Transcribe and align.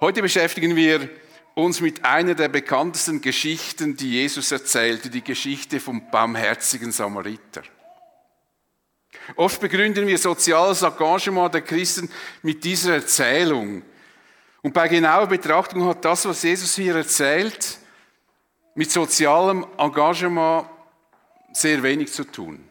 Heute 0.00 0.22
beschäftigen 0.22 0.76
wir 0.76 1.10
uns 1.54 1.82
mit 1.82 2.06
einer 2.06 2.34
der 2.34 2.48
bekanntesten 2.48 3.20
Geschichten, 3.20 3.98
die 3.98 4.12
Jesus 4.12 4.50
erzählte, 4.50 5.10
die 5.10 5.22
Geschichte 5.22 5.78
vom 5.78 6.10
barmherzigen 6.10 6.90
Samariter. 6.90 7.62
Oft 9.36 9.60
begründen 9.60 10.06
wir 10.06 10.16
soziales 10.16 10.80
Engagement 10.80 11.52
der 11.52 11.60
Christen 11.60 12.10
mit 12.40 12.64
dieser 12.64 12.94
Erzählung. 12.94 13.82
Und 14.62 14.72
bei 14.72 14.88
genauer 14.88 15.26
Betrachtung 15.26 15.84
hat 15.84 16.02
das, 16.02 16.24
was 16.24 16.42
Jesus 16.44 16.74
hier 16.74 16.96
erzählt, 16.96 17.76
mit 18.74 18.90
sozialem 18.90 19.66
Engagement 19.76 20.66
sehr 21.52 21.82
wenig 21.82 22.10
zu 22.10 22.24
tun. 22.24 22.66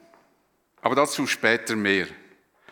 Aber 0.82 0.96
dazu 0.96 1.28
später 1.28 1.76
mehr. 1.76 2.08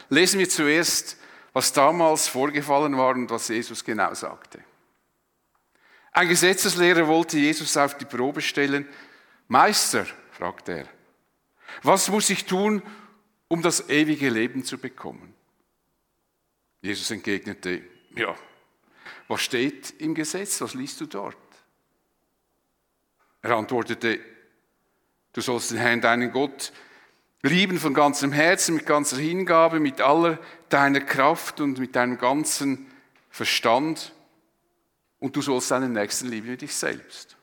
Lesen 0.09 0.39
wir 0.39 0.49
zuerst 0.49 1.17
was 1.57 1.73
damals 1.73 2.27
vorgefallen 2.27 2.95
war 2.97 3.15
und 3.15 3.31
was 3.31 3.47
Jesus 3.47 3.83
genau 3.83 4.13
sagte. 4.13 4.63
Ein 6.11 6.27
Gesetzeslehrer 6.27 7.07
wollte 7.07 7.39
Jesus 7.39 7.75
auf 7.77 7.97
die 7.97 8.05
Probe 8.05 8.43
stellen. 8.43 8.87
Meister, 9.47 10.05
fragte 10.29 10.71
er, 10.82 10.87
was 11.82 12.09
muss 12.09 12.29
ich 12.29 12.46
tun, 12.46 12.83
um 13.47 13.63
das 13.63 13.89
ewige 13.89 14.29
Leben 14.29 14.63
zu 14.63 14.77
bekommen? 14.77 15.33
Jesus 16.83 17.09
entgegnete, 17.09 17.82
ja, 18.15 18.35
was 19.27 19.41
steht 19.41 19.99
im 19.99 20.13
Gesetz? 20.13 20.61
Was 20.61 20.75
liest 20.75 21.01
du 21.01 21.07
dort? 21.07 21.37
Er 23.41 23.57
antwortete, 23.57 24.19
du 25.33 25.41
sollst 25.41 25.71
den 25.71 25.79
Herrn, 25.79 26.01
deinen 26.01 26.32
Gott, 26.32 26.71
lieben 27.41 27.79
von 27.79 27.93
ganzem 27.93 28.32
Herzen, 28.32 28.75
mit 28.75 28.86
ganzer 28.86 29.18
Hingabe, 29.18 29.79
mit 29.79 30.01
aller 30.01 30.39
deiner 30.69 31.01
Kraft 31.01 31.61
und 31.61 31.79
mit 31.79 31.96
deinem 31.96 32.17
ganzen 32.17 32.88
Verstand. 33.30 34.13
Und 35.19 35.36
du 35.36 35.41
sollst 35.41 35.72
deinen 35.72 35.94
Nächsten 35.94 36.27
lieben 36.27 36.47
wie 36.47 36.58
dich 36.58 36.75
selbst. 36.75 37.38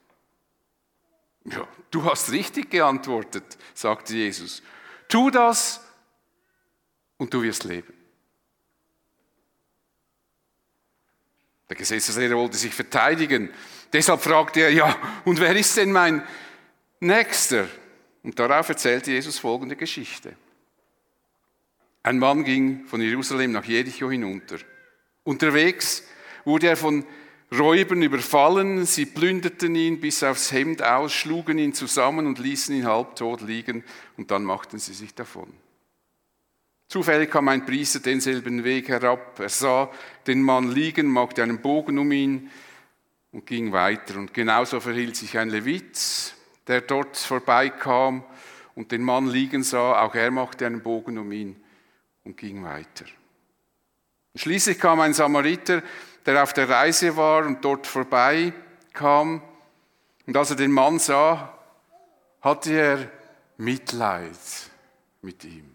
Ja, 1.45 1.67
du 1.91 2.05
hast 2.05 2.33
richtig 2.33 2.71
geantwortet, 2.71 3.45
sagte 3.75 4.15
Jesus. 4.15 4.63
Tu 5.09 5.31
das 5.31 5.81
und 7.19 7.33
du 7.35 7.43
wirst 7.43 7.65
leben. 7.65 7.93
Der 11.69 11.77
Gesetzeslehrer 11.77 12.37
wollte 12.37 12.57
sich 12.57 12.75
verteidigen. 12.75 13.51
Deshalb 13.93 14.21
fragte 14.23 14.61
er, 14.61 14.71
ja, 14.71 14.97
und 15.25 15.41
wer 15.41 15.55
ist 15.57 15.77
denn 15.77 15.93
mein 15.93 16.27
Nächster? 17.01 17.69
Und 18.25 18.39
darauf 18.39 18.69
erzählte 18.69 19.13
Jesus 19.13 19.39
folgende 19.39 19.77
Geschichte. 19.77 20.35
Ein 22.03 22.19
Mann 22.19 22.43
ging 22.43 22.87
von 22.87 23.01
Jerusalem 23.01 23.53
nach 23.53 23.65
Jericho 23.65 24.11
hinunter. 24.11 24.57
Unterwegs 25.23 26.03
wurde 26.45 26.69
er 26.69 26.77
von 26.77 27.05
Räubern 27.53 28.03
überfallen, 28.03 28.85
sie 28.87 29.07
plünderten 29.07 29.75
ihn 29.77 30.01
bis 30.01 30.23
aufs 30.23 30.51
Hemd 30.53 30.83
aus, 30.83 31.13
schlugen 31.13 31.59
ihn 31.59 31.75
zusammen 31.75 32.27
und 32.27 32.39
ließen 32.39 32.75
ihn 32.75 32.87
halbtot 32.87 33.43
liegen 33.43 33.85
und 34.17 34.31
dann 34.31 34.43
machten 34.43 34.79
sie 34.79 34.95
sich 34.95 35.15
davon. 35.15 35.53
Zufällig 36.89 37.31
kam 37.31 37.49
ein 37.49 37.65
Priester 37.65 38.01
denselben 38.01 38.65
Weg 38.65 38.89
herab, 38.89 39.39
er 39.39 39.49
sah 39.49 39.91
den 40.27 40.43
Mann 40.43 40.71
liegen, 40.71 41.07
machte 41.07 41.43
einen 41.43 41.61
Bogen 41.61 41.99
um 41.99 42.11
ihn 42.11 42.51
und 43.33 43.47
ging 43.47 43.73
weiter. 43.73 44.19
Und 44.19 44.35
genauso 44.35 44.81
verhielt 44.81 45.17
sich 45.17 45.39
ein 45.39 45.51
Levit, 45.51 46.35
der 46.67 46.81
dort 46.81 47.17
vorbeikam 47.17 48.25
und 48.75 48.93
den 48.93 49.03
Mann 49.03 49.27
liegen 49.27 49.63
sah, 49.63 50.03
auch 50.03 50.15
er 50.15 50.31
machte 50.31 50.67
einen 50.67 50.83
Bogen 50.83 51.19
um 51.19 51.31
ihn 51.33 51.63
und 52.25 52.37
ging 52.37 52.65
weiter. 52.65 53.05
Schließlich 54.35 54.79
kam 54.79 55.01
ein 55.01 55.15
Samariter, 55.15 55.83
der 56.27 56.43
auf 56.43 56.53
der 56.53 56.69
Reise 56.69 57.17
war 57.17 57.47
und 57.47 57.65
dort 57.65 57.87
vorbeikam. 57.87 59.43
Und 60.27 60.37
als 60.37 60.51
er 60.51 60.57
den 60.57 60.73
Mann 60.73 60.99
sah, 60.99 61.57
hatte 62.41 62.73
er 62.73 63.11
Mitleid 63.57 64.39
mit 65.23 65.45
ihm. 65.45 65.71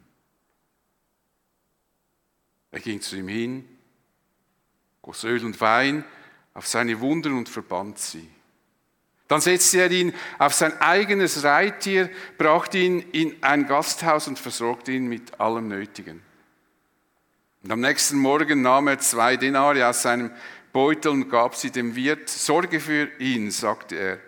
Er 2.72 2.80
ging 2.80 3.02
zu 3.02 3.16
ihm 3.16 3.28
hin, 3.28 3.78
goss 5.02 5.24
Öl 5.24 5.44
und 5.44 5.59
Wein 5.62 6.03
auf 6.53 6.68
seine 6.68 7.00
Wunden 7.00 7.36
und 7.38 7.50
verband 7.50 7.97
sie. 7.97 8.30
Dann 9.29 9.41
setzte 9.41 9.78
er 9.78 9.91
ihn 9.91 10.13
auf 10.40 10.56
sein 10.56 10.81
eigenes 10.81 11.44
Reittier, 11.44 12.09
brachte 12.40 12.79
ihn 12.79 13.00
in 13.12 13.35
ein 13.41 13.67
Gasthaus 13.67 14.28
und 14.28 14.40
versorgte 14.40 14.91
ihn 14.91 15.07
mit 15.07 15.40
allem 15.40 15.67
Nötigen. 15.67 16.22
Und 17.63 17.72
am 17.72 17.79
nächsten 17.79 18.18
Morgen 18.18 18.63
nahm 18.63 18.88
er 18.88 18.97
zwei 18.97 19.38
Denare 19.38 19.88
aus 19.88 20.01
seinem 20.01 20.31
Beutel 20.73 21.12
und 21.12 21.29
gab 21.29 21.56
sie 21.56 21.69
dem 21.69 21.95
Wirt. 21.95 22.28
Sorge 22.28 22.79
für 22.79 23.07
ihn, 23.19 23.51
sagte 23.51 23.95
er. 23.95 24.19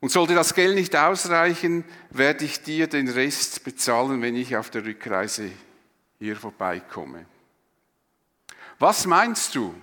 Und 0.00 0.10
sollte 0.10 0.34
das 0.34 0.52
Geld 0.52 0.74
nicht 0.74 0.94
ausreichen, 0.94 1.84
werde 2.10 2.44
ich 2.44 2.62
dir 2.62 2.88
den 2.88 3.08
Rest 3.08 3.64
bezahlen, 3.64 4.20
wenn 4.20 4.36
ich 4.36 4.54
auf 4.54 4.68
der 4.68 4.84
Rückreise 4.84 5.50
hier 6.18 6.36
vorbeikomme. 6.36 7.24
Was 8.78 9.06
meinst 9.06 9.54
du? 9.54 9.74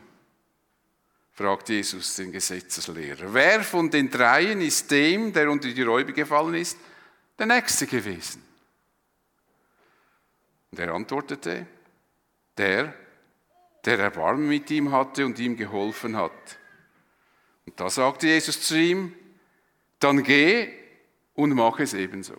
Fragt 1.38 1.70
Jesus 1.70 2.16
den 2.16 2.32
Gesetzeslehrer. 2.32 3.32
Wer 3.32 3.64
von 3.64 3.92
den 3.92 4.10
dreien 4.10 4.60
ist 4.60 4.90
dem, 4.90 5.32
der 5.32 5.52
unter 5.52 5.70
die 5.70 5.84
Räuber 5.84 6.12
gefallen 6.12 6.56
ist, 6.56 6.76
der 7.38 7.46
Nächste 7.46 7.86
gewesen? 7.86 8.42
Und 10.72 10.80
er 10.80 10.92
antwortete, 10.96 11.68
der, 12.58 12.92
der 13.86 14.00
Erbarmen 14.00 14.48
mit 14.48 14.72
ihm 14.72 14.92
hatte 14.92 15.28
und 15.28 15.38
ihm 15.38 15.56
geholfen 15.56 16.18
hat. 16.18 16.58
Und 17.68 17.80
da 17.80 17.88
sagte 17.88 18.26
Jesus 18.26 18.60
zu 18.64 18.76
ihm, 18.76 19.14
dann 20.00 20.24
geh 20.24 20.74
und 21.36 21.54
mach 21.54 21.80
es 21.80 21.94
ebenso. 21.94 22.34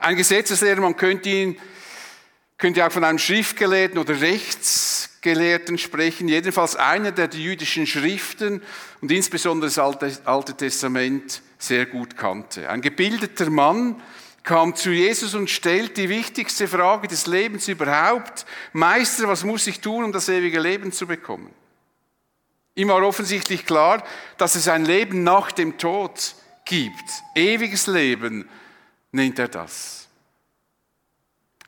Ein 0.00 0.16
Gesetzeslehrer, 0.16 0.80
man 0.80 0.96
könnte 0.96 1.28
ihn 1.28 1.60
könnte 2.58 2.86
auch 2.86 2.92
von 2.92 3.04
einem 3.04 3.18
Schriftgelehrten 3.18 3.98
oder 3.98 4.20
Rechtsgelehrten 5.24 5.78
sprechen, 5.78 6.28
jedenfalls 6.28 6.76
einer, 6.76 7.10
der 7.10 7.28
die 7.28 7.42
jüdischen 7.42 7.86
Schriften 7.86 8.62
und 9.00 9.10
insbesondere 9.10 9.68
das 9.68 9.78
Alte, 9.78 10.18
Alte 10.24 10.54
Testament 10.54 11.42
sehr 11.58 11.86
gut 11.86 12.16
kannte. 12.16 12.68
Ein 12.68 12.82
gebildeter 12.82 13.48
Mann 13.48 14.00
kam 14.42 14.76
zu 14.76 14.90
Jesus 14.90 15.34
und 15.34 15.48
stellt 15.48 15.96
die 15.96 16.10
wichtigste 16.10 16.68
Frage 16.68 17.08
des 17.08 17.26
Lebens 17.26 17.68
überhaupt. 17.68 18.44
Meister, 18.74 19.26
was 19.26 19.44
muss 19.44 19.66
ich 19.66 19.80
tun, 19.80 20.04
um 20.04 20.12
das 20.12 20.28
ewige 20.28 20.60
Leben 20.60 20.92
zu 20.92 21.06
bekommen? 21.06 21.50
Ihm 22.74 22.88
war 22.88 23.02
offensichtlich 23.02 23.64
klar, 23.64 24.04
dass 24.36 24.56
es 24.56 24.68
ein 24.68 24.84
Leben 24.84 25.22
nach 25.22 25.52
dem 25.52 25.78
Tod 25.78 26.34
gibt. 26.66 27.10
Ewiges 27.34 27.86
Leben 27.86 28.46
nennt 29.12 29.38
er 29.38 29.48
das. 29.48 30.08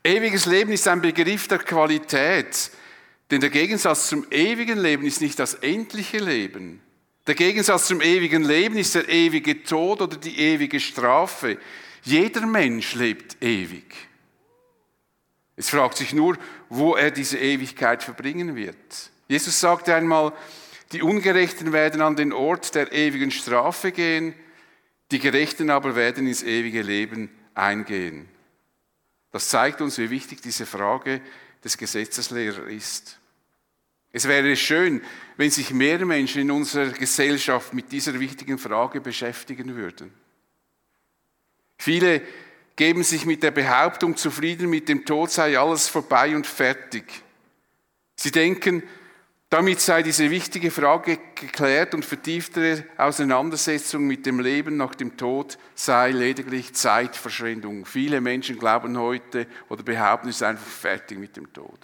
Ewiges 0.04 0.44
Leben 0.44 0.72
ist 0.72 0.86
ein 0.86 1.00
Begriff 1.00 1.48
der 1.48 1.58
Qualität, 1.58 2.70
denn 3.30 3.40
der 3.40 3.50
Gegensatz 3.50 4.08
zum 4.08 4.26
ewigen 4.30 4.78
Leben 4.78 5.04
ist 5.04 5.20
nicht 5.20 5.38
das 5.38 5.54
endliche 5.54 6.18
Leben. 6.18 6.80
Der 7.26 7.34
Gegensatz 7.34 7.88
zum 7.88 8.00
ewigen 8.00 8.44
Leben 8.44 8.76
ist 8.76 8.94
der 8.94 9.08
ewige 9.08 9.64
Tod 9.64 10.00
oder 10.00 10.16
die 10.16 10.38
ewige 10.38 10.78
Strafe. 10.78 11.58
Jeder 12.02 12.46
Mensch 12.46 12.94
lebt 12.94 13.42
ewig. 13.42 13.94
Es 15.56 15.70
fragt 15.70 15.96
sich 15.96 16.12
nur, 16.12 16.38
wo 16.68 16.94
er 16.94 17.10
diese 17.10 17.38
Ewigkeit 17.38 18.02
verbringen 18.02 18.54
wird. 18.54 18.76
Jesus 19.26 19.58
sagte 19.58 19.94
einmal, 19.94 20.32
die 20.92 21.02
Ungerechten 21.02 21.72
werden 21.72 22.00
an 22.00 22.14
den 22.14 22.32
Ort 22.32 22.76
der 22.76 22.92
ewigen 22.92 23.32
Strafe 23.32 23.90
gehen, 23.90 24.34
die 25.10 25.18
Gerechten 25.18 25.70
aber 25.70 25.96
werden 25.96 26.28
ins 26.28 26.44
ewige 26.44 26.82
Leben 26.82 27.30
eingehen. 27.54 28.28
Das 29.32 29.48
zeigt 29.48 29.80
uns, 29.80 29.98
wie 29.98 30.10
wichtig 30.10 30.42
diese 30.42 30.66
Frage 30.66 31.20
des 31.66 31.76
Gesetzeslehrers 31.76 32.70
ist. 32.70 33.18
Es 34.12 34.28
wäre 34.28 34.56
schön, 34.56 35.02
wenn 35.36 35.50
sich 35.50 35.72
mehr 35.72 36.04
Menschen 36.06 36.42
in 36.42 36.50
unserer 36.50 36.90
Gesellschaft 36.90 37.74
mit 37.74 37.92
dieser 37.92 38.18
wichtigen 38.18 38.56
Frage 38.56 39.00
beschäftigen 39.00 39.74
würden. 39.74 40.14
Viele 41.76 42.22
geben 42.76 43.02
sich 43.02 43.26
mit 43.26 43.42
der 43.42 43.50
Behauptung 43.50 44.16
zufrieden, 44.16 44.70
mit 44.70 44.88
dem 44.88 45.04
Tod 45.04 45.30
sei 45.30 45.58
alles 45.58 45.88
vorbei 45.88 46.36
und 46.36 46.46
fertig. 46.46 47.04
Sie 48.14 48.30
denken, 48.30 48.82
damit 49.48 49.80
sei 49.80 50.02
diese 50.02 50.30
wichtige 50.30 50.70
Frage 50.70 51.18
geklärt 51.34 51.94
und 51.94 52.04
vertieftere 52.04 52.84
Auseinandersetzung 52.96 54.06
mit 54.06 54.26
dem 54.26 54.40
Leben 54.40 54.76
nach 54.76 54.94
dem 54.94 55.16
Tod 55.16 55.56
sei 55.74 56.10
lediglich 56.10 56.74
Zeitverschwendung. 56.74 57.86
Viele 57.86 58.20
Menschen 58.20 58.58
glauben 58.58 58.98
heute 58.98 59.46
oder 59.68 59.84
behaupten, 59.84 60.28
es 60.28 60.36
ist 60.36 60.42
einfach 60.42 60.66
fertig 60.66 61.18
mit 61.18 61.36
dem 61.36 61.52
Tod. 61.52 61.78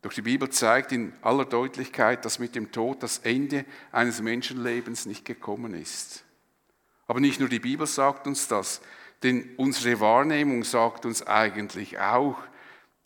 Doch 0.00 0.12
die 0.12 0.22
Bibel 0.22 0.48
zeigt 0.48 0.92
in 0.92 1.12
aller 1.22 1.44
Deutlichkeit, 1.44 2.24
dass 2.24 2.38
mit 2.38 2.54
dem 2.54 2.70
Tod 2.70 3.02
das 3.02 3.18
Ende 3.18 3.64
eines 3.90 4.22
Menschenlebens 4.22 5.06
nicht 5.06 5.24
gekommen 5.24 5.74
ist. 5.74 6.24
Aber 7.06 7.20
nicht 7.20 7.40
nur 7.40 7.48
die 7.48 7.58
Bibel 7.58 7.86
sagt 7.86 8.26
uns 8.26 8.48
das, 8.48 8.80
denn 9.22 9.50
unsere 9.56 9.98
Wahrnehmung 10.00 10.62
sagt 10.62 11.04
uns 11.04 11.26
eigentlich 11.26 11.98
auch, 11.98 12.38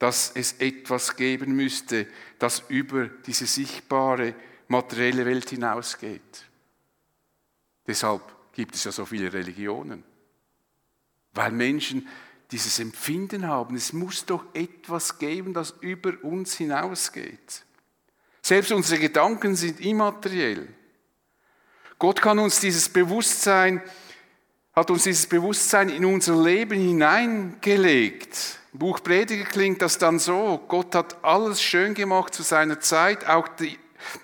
dass 0.03 0.33
es 0.35 0.55
etwas 0.55 1.15
geben 1.15 1.55
müsste, 1.55 2.09
das 2.41 2.65
über 2.67 3.07
diese 3.07 3.47
sichtbare 3.47 4.35
materielle 4.67 5.25
Welt 5.25 5.51
hinausgeht. 5.51 6.45
Deshalb 7.87 8.21
gibt 8.53 8.75
es 8.75 8.83
ja 8.83 8.91
so 8.91 9.07
viele 9.07 9.33
Religionen, 9.33 10.03
weil 11.35 11.53
Menschen 11.53 12.09
dieses 12.51 12.81
Empfinden 12.81 13.47
haben, 13.47 13.77
es 13.77 13.93
muss 13.93 14.27
doch 14.27 14.45
etwas 14.55 15.21
geben, 15.21 15.55
das 15.55 15.73
über 15.83 16.15
uns 16.25 16.57
hinausgeht. 16.57 17.65
Selbst 18.43 18.73
unsere 18.73 19.01
Gedanken 19.01 19.55
sind 19.55 19.79
immateriell. 19.79 20.67
Gott 22.01 22.21
kann 22.21 22.41
uns 22.41 22.59
dieses 22.59 22.89
Bewusstsein, 22.89 23.81
hat 24.73 24.91
uns 24.91 25.05
dieses 25.05 25.29
Bewusstsein 25.29 25.91
in 25.91 26.05
unser 26.05 26.43
Leben 26.43 26.77
hineingelegt. 26.77 28.59
Buch 28.73 29.03
Prediger 29.03 29.45
klingt 29.45 29.83
das 29.83 29.99
dann 29.99 30.19
so, 30.19 30.63
Gott 30.67 30.95
hat 30.95 31.23
alles 31.23 31.63
schön 31.63 31.93
gemacht 31.93 32.33
zu 32.33 32.43
seiner 32.43 32.81
Zeit, 32.81 33.29
auch, 33.29 33.47
die, 33.49 33.79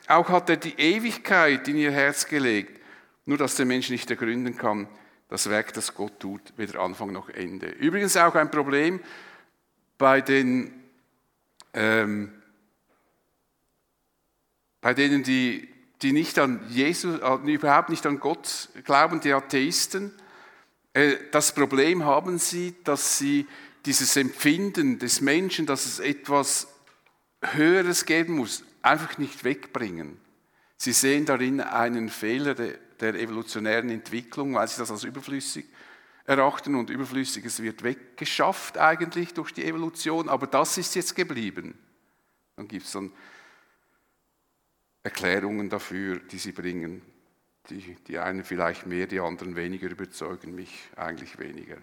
auch 0.07 0.31
hat 0.31 0.49
er 0.49 0.57
die 0.57 0.79
Ewigkeit 0.79 1.69
in 1.69 1.77
ihr 1.77 1.93
Herz 1.93 2.27
gelegt, 2.27 2.81
nur 3.27 3.37
dass 3.37 3.57
der 3.57 3.67
Mensch 3.67 3.91
nicht 3.91 4.11
ergründen 4.11 4.57
kann, 4.57 4.89
das 5.29 5.51
Werk, 5.51 5.75
das 5.75 5.95
Gott 5.95 6.19
tut, 6.19 6.41
weder 6.57 6.81
Anfang 6.81 7.13
noch 7.13 7.29
Ende. 7.29 7.69
Übrigens 7.69 8.17
auch 8.17 8.35
ein 8.35 8.51
Problem 8.51 9.01
bei 9.99 10.23
den, 10.23 10.73
ähm, 11.75 12.33
bei 14.81 14.95
denen, 14.95 15.23
die, 15.25 15.69
die 16.01 16.13
nicht 16.13 16.39
an 16.39 16.65
Jesus, 16.71 17.21
überhaupt 17.45 17.91
nicht 17.91 18.07
an 18.07 18.19
Gott 18.19 18.71
glauben, 18.85 19.21
die 19.21 19.35
Atheisten. 19.35 20.15
Äh, 20.95 21.17
das 21.33 21.53
Problem 21.53 22.07
haben 22.07 22.39
sie, 22.39 22.75
dass 22.85 23.19
sie 23.19 23.47
dieses 23.87 24.17
Empfinden 24.17 24.99
des 24.99 25.21
Menschen, 25.21 25.67
dass 25.67 25.87
es 25.87 26.01
etwas 26.01 26.69
Höheres 27.43 28.05
geben 28.05 28.37
muss, 28.37 28.65
einfach 28.83 29.19
nicht 29.19 29.45
wegbringen. 29.45 30.19
Sie 30.77 30.93
sehen 30.93 31.27
darin 31.27 31.61
einen 31.61 32.09
Fehler 32.09 32.55
der, 32.55 32.79
evolutionären 33.01 33.91
Entwicklung, 33.91 34.55
weil 34.55 34.67
sie 34.67 34.79
das 34.79 34.91
als 34.91 35.05
überflüssig 35.05 35.67
erachten 36.25 36.75
und 36.75 36.91
Überflüssiges 36.91 37.63
wird 37.63 37.83
weggeschafft 37.83 38.77
eigentlich 38.77 39.35
durch 39.35 39.53
die 39.53 39.65
Evolution, 39.65 40.29
aber 40.29 40.47
das 40.47 40.77
ist 40.77 40.95
jetzt 40.95 41.15
geblieben. 41.15 41.79
Dann 42.57 42.69
gibt 42.69 42.87
es 42.87 42.93
dann 42.93 43.13
Erklärungen 45.03 45.71
dafür, 45.71 46.19
die 46.19 46.39
sie 46.39 46.53
bringen. 46.53 47.03
Die, 47.71 47.97
die 48.07 48.19
einen 48.19 48.45
vielleicht 48.45 48.87
mehr, 48.87 49.07
die 49.07 49.21
anderen 49.21 49.57
weniger 49.57 49.89
überzeugen 49.89 50.55
mich 50.55 50.91
eigentlich 50.97 51.39
weniger. 51.39 51.79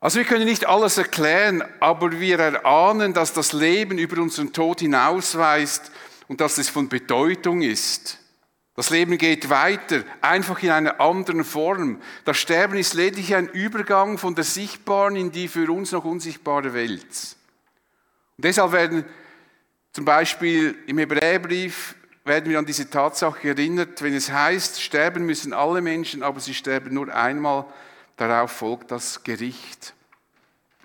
Also 0.00 0.18
wir 0.18 0.24
können 0.24 0.44
nicht 0.44 0.66
alles 0.66 0.98
erklären, 0.98 1.64
aber 1.80 2.20
wir 2.20 2.38
erahnen, 2.38 3.14
dass 3.14 3.32
das 3.32 3.52
Leben 3.52 3.98
über 3.98 4.20
unseren 4.20 4.52
Tod 4.52 4.80
hinausweist 4.80 5.90
und 6.28 6.40
dass 6.40 6.58
es 6.58 6.68
von 6.68 6.88
Bedeutung 6.88 7.62
ist. 7.62 8.18
Das 8.74 8.90
Leben 8.90 9.16
geht 9.16 9.48
weiter, 9.48 10.04
einfach 10.20 10.62
in 10.62 10.70
einer 10.70 11.00
anderen 11.00 11.44
Form. 11.44 11.98
Das 12.26 12.36
Sterben 12.36 12.76
ist 12.76 12.92
lediglich 12.92 13.34
ein 13.34 13.48
Übergang 13.48 14.18
von 14.18 14.34
der 14.34 14.44
sichtbaren 14.44 15.16
in 15.16 15.32
die 15.32 15.48
für 15.48 15.72
uns 15.72 15.92
noch 15.92 16.04
unsichtbare 16.04 16.74
Welt. 16.74 17.06
Und 18.36 18.44
deshalb 18.44 18.72
werden 18.72 19.06
zum 19.92 20.04
Beispiel 20.04 20.76
im 20.86 20.98
Hebräerbrief 20.98 21.94
werden 22.26 22.50
wir 22.50 22.58
an 22.58 22.66
diese 22.66 22.90
Tatsache 22.90 23.48
erinnert, 23.48 24.02
wenn 24.02 24.12
es 24.12 24.30
heißt, 24.30 24.82
sterben 24.82 25.24
müssen 25.24 25.54
alle 25.54 25.80
Menschen, 25.80 26.22
aber 26.22 26.40
sie 26.40 26.52
sterben 26.52 26.92
nur 26.92 27.14
einmal, 27.14 27.64
darauf 28.16 28.52
folgt 28.52 28.90
das 28.90 29.22
Gericht. 29.22 29.94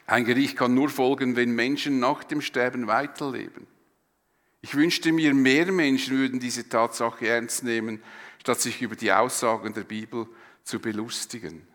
Ein 0.05 0.25
Gericht 0.25 0.57
kann 0.57 0.73
nur 0.73 0.89
folgen, 0.89 1.35
wenn 1.35 1.51
Menschen 1.51 1.99
nach 1.99 2.23
dem 2.23 2.41
Sterben 2.41 2.87
weiterleben. 2.87 3.67
Ich 4.61 4.75
wünschte 4.75 5.11
mir, 5.11 5.33
mehr 5.33 5.71
Menschen 5.71 6.17
würden 6.17 6.39
diese 6.39 6.67
Tatsache 6.69 7.27
ernst 7.27 7.63
nehmen, 7.63 8.03
statt 8.39 8.61
sich 8.61 8.81
über 8.81 8.95
die 8.95 9.11
Aussagen 9.11 9.73
der 9.73 9.83
Bibel 9.83 10.27
zu 10.63 10.79
belustigen. 10.79 11.65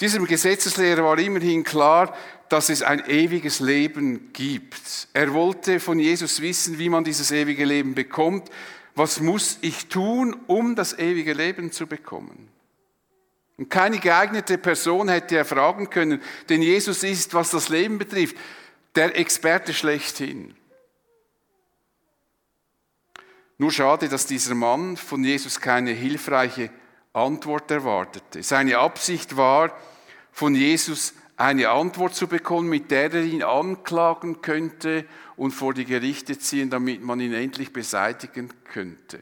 Diesem 0.00 0.26
Gesetzeslehrer 0.26 1.04
war 1.04 1.18
immerhin 1.18 1.64
klar, 1.64 2.16
dass 2.48 2.68
es 2.68 2.82
ein 2.82 3.08
ewiges 3.08 3.60
Leben 3.60 4.32
gibt. 4.32 5.08
Er 5.12 5.32
wollte 5.32 5.80
von 5.80 5.98
Jesus 5.98 6.42
wissen, 6.42 6.78
wie 6.78 6.88
man 6.88 7.04
dieses 7.04 7.30
ewige 7.30 7.64
Leben 7.64 7.94
bekommt. 7.94 8.50
Was 8.94 9.20
muss 9.20 9.58
ich 9.62 9.86
tun, 9.86 10.36
um 10.48 10.74
das 10.74 10.98
ewige 10.98 11.32
Leben 11.32 11.72
zu 11.72 11.86
bekommen? 11.86 12.51
Und 13.58 13.68
keine 13.68 13.98
geeignete 13.98 14.58
Person 14.58 15.08
hätte 15.08 15.36
er 15.36 15.44
fragen 15.44 15.90
können, 15.90 16.22
denn 16.48 16.62
Jesus 16.62 17.02
ist, 17.02 17.34
was 17.34 17.50
das 17.50 17.68
Leben 17.68 17.98
betrifft, 17.98 18.36
der 18.94 19.16
Experte 19.16 19.74
schlechthin. 19.74 20.54
Nur 23.58 23.70
schade, 23.70 24.08
dass 24.08 24.26
dieser 24.26 24.54
Mann 24.54 24.96
von 24.96 25.22
Jesus 25.22 25.60
keine 25.60 25.92
hilfreiche 25.92 26.70
Antwort 27.12 27.70
erwartete. 27.70 28.42
Seine 28.42 28.78
Absicht 28.78 29.36
war, 29.36 29.76
von 30.32 30.54
Jesus 30.54 31.14
eine 31.36 31.68
Antwort 31.68 32.14
zu 32.14 32.26
bekommen, 32.26 32.68
mit 32.68 32.90
der 32.90 33.12
er 33.12 33.22
ihn 33.22 33.42
anklagen 33.42 34.42
könnte 34.42 35.04
und 35.36 35.52
vor 35.52 35.74
die 35.74 35.84
Gerichte 35.84 36.38
ziehen, 36.38 36.70
damit 36.70 37.02
man 37.02 37.20
ihn 37.20 37.34
endlich 37.34 37.72
beseitigen 37.72 38.50
könnte. 38.64 39.20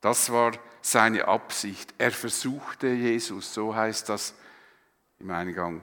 Das 0.00 0.30
war 0.30 0.52
seine 0.82 1.28
Absicht. 1.28 1.94
Er 1.96 2.10
versuchte 2.10 2.88
Jesus, 2.88 3.54
so 3.54 3.74
heißt 3.74 4.08
das 4.08 4.34
im 5.18 5.30
Eingang 5.30 5.82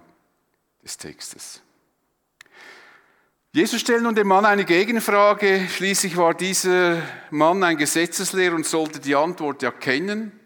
des 0.83 0.97
Textes. 0.97 1.61
Jesus 3.51 3.81
stellt 3.81 4.03
nun 4.03 4.13
dem 4.13 4.27
Mann 4.27 4.45
eine 4.45 4.63
Gegenfrage. 4.63 5.67
Schließlich 5.69 6.17
war 6.17 6.35
dieser 6.35 7.01
Mann 7.31 7.63
ein 7.63 7.77
Gesetzeslehrer 7.77 8.53
und 8.53 8.67
sollte 8.67 8.99
die 8.99 9.15
Antwort 9.15 9.63
ja 9.63 9.71
kennen. 9.71 10.39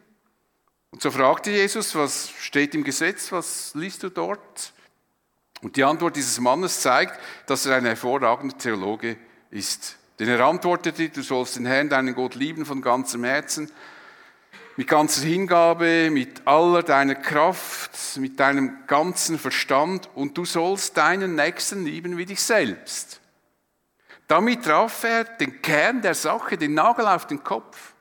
Und 0.91 1.01
so 1.01 1.11
fragte 1.11 1.51
Jesus, 1.51 1.95
was 1.95 2.29
steht 2.29 2.75
im 2.75 2.83
Gesetz, 2.83 3.31
was 3.31 3.73
liest 3.75 4.03
du 4.03 4.09
dort? 4.09 4.71
Und 5.61 5.75
die 5.75 5.83
Antwort 5.83 6.15
dieses 6.15 6.39
Mannes 6.39 6.79
zeigt, 6.81 7.19
dass 7.47 7.65
er 7.65 7.75
ein 7.75 7.85
hervorragender 7.85 8.57
Theologe 8.57 9.17
ist. 9.49 9.97
Denn 10.19 10.29
er 10.29 10.39
antwortete, 10.41 11.09
du 11.09 11.23
sollst 11.23 11.55
den 11.55 11.65
Herrn, 11.65 11.89
deinen 11.89 12.15
Gott 12.15 12.35
lieben 12.35 12.65
von 12.65 12.81
ganzem 12.81 13.23
Herzen, 13.23 13.71
mit 14.75 14.87
ganzer 14.87 15.21
Hingabe, 15.21 16.09
mit 16.11 16.47
aller 16.47 16.83
deiner 16.83 17.15
Kraft, 17.15 17.91
mit 18.17 18.39
deinem 18.39 18.87
ganzen 18.87 19.37
Verstand 19.37 20.09
und 20.15 20.37
du 20.37 20.45
sollst 20.45 20.97
deinen 20.97 21.35
Nächsten 21.35 21.85
lieben 21.85 22.17
wie 22.17 22.25
dich 22.25 22.41
selbst. 22.41 23.19
Damit 24.27 24.63
traf 24.63 25.03
er 25.03 25.25
den 25.25 25.61
Kern 25.61 26.01
der 26.01 26.15
Sache, 26.15 26.57
den 26.57 26.73
Nagel 26.73 27.07
auf 27.07 27.27
den 27.27 27.43
Kopf. 27.43 27.93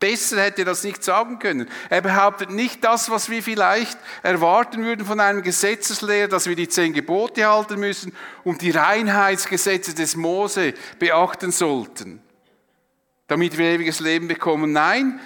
Besser 0.00 0.42
hätte 0.42 0.62
er 0.62 0.66
das 0.66 0.84
nicht 0.84 1.02
sagen 1.02 1.38
können. 1.38 1.68
Er 1.88 2.00
behauptet 2.00 2.50
nicht 2.50 2.84
das, 2.84 3.10
was 3.10 3.30
wir 3.30 3.42
vielleicht 3.42 3.98
erwarten 4.22 4.84
würden 4.84 5.06
von 5.06 5.20
einem 5.20 5.42
Gesetzeslehrer, 5.42 6.28
dass 6.28 6.46
wir 6.46 6.56
die 6.56 6.68
zehn 6.68 6.92
Gebote 6.92 7.46
halten 7.46 7.80
müssen 7.80 8.14
und 8.44 8.60
die 8.60 8.70
Reinheitsgesetze 8.70 9.94
des 9.94 10.16
Mose 10.16 10.74
beachten 10.98 11.52
sollten, 11.52 12.22
damit 13.28 13.56
wir 13.56 13.66
ewiges 13.66 14.00
Leben 14.00 14.28
bekommen. 14.28 14.72
Nein, 14.72 15.20